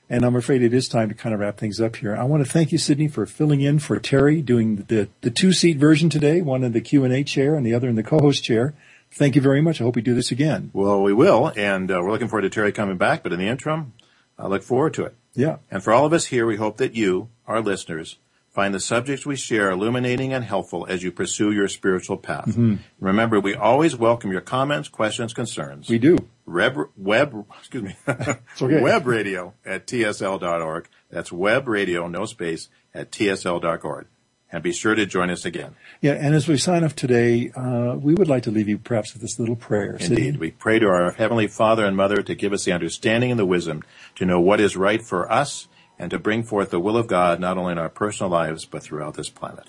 [0.08, 2.14] And I'm afraid it is time to kind of wrap things up here.
[2.18, 5.54] I want to thank you, Sidney, for filling in for Terry, doing the, the two
[5.54, 8.74] seat version today, one in the Q&A chair and the other in the co-host chair.
[9.14, 9.82] Thank you very much.
[9.82, 10.72] I hope we do this again.
[10.74, 11.52] Well, we will.
[11.56, 13.24] And uh, we're looking forward to Terry coming back.
[13.24, 13.94] But in the interim,
[14.38, 15.16] I look forward to it.
[15.34, 15.58] Yeah.
[15.70, 18.18] And for all of us here, we hope that you, our listeners,
[18.52, 22.48] find the subjects we share illuminating and helpful as you pursue your spiritual path.
[22.48, 22.76] Mm-hmm.
[23.00, 25.90] Remember, we always welcome your comments, questions, concerns.
[25.90, 26.18] We do.
[26.46, 28.40] Web, web, excuse me, okay.
[28.82, 30.90] web radio at tsl.org.
[31.10, 34.08] That's web radio, no space, at tsl.org.
[34.52, 35.76] And be sure to join us again.
[36.02, 39.14] Yeah, and as we sign off today, uh, we would like to leave you perhaps
[39.14, 39.96] with this little prayer.
[39.96, 40.38] Indeed.
[40.38, 43.46] We pray to our Heavenly Father and Mother to give us the understanding and the
[43.46, 43.82] wisdom
[44.16, 47.40] to know what is right for us and to bring forth the will of God
[47.40, 49.66] not only in our personal lives, but throughout this planet.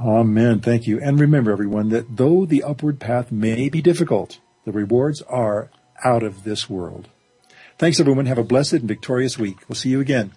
[0.00, 0.60] Amen.
[0.60, 1.00] Thank you.
[1.00, 5.70] And remember, everyone, that though the upward path may be difficult, the rewards are
[6.04, 7.08] out of this world.
[7.76, 8.26] Thanks, everyone.
[8.26, 9.68] Have a blessed and victorious week.
[9.68, 10.32] We'll see you again.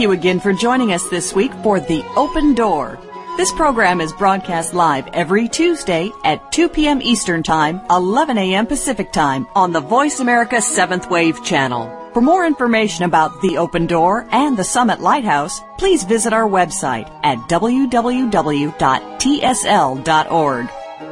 [0.00, 2.98] You again for joining us this week for The Open Door.
[3.36, 7.02] This program is broadcast live every Tuesday at 2 p.m.
[7.02, 8.66] Eastern Time, 11 a.m.
[8.66, 11.94] Pacific Time on the Voice America 7th Wave channel.
[12.14, 17.08] For more information about The Open Door and the Summit Lighthouse, please visit our website
[17.22, 17.90] at www.tsl.org.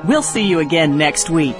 [0.05, 1.57] We'll see you again next week.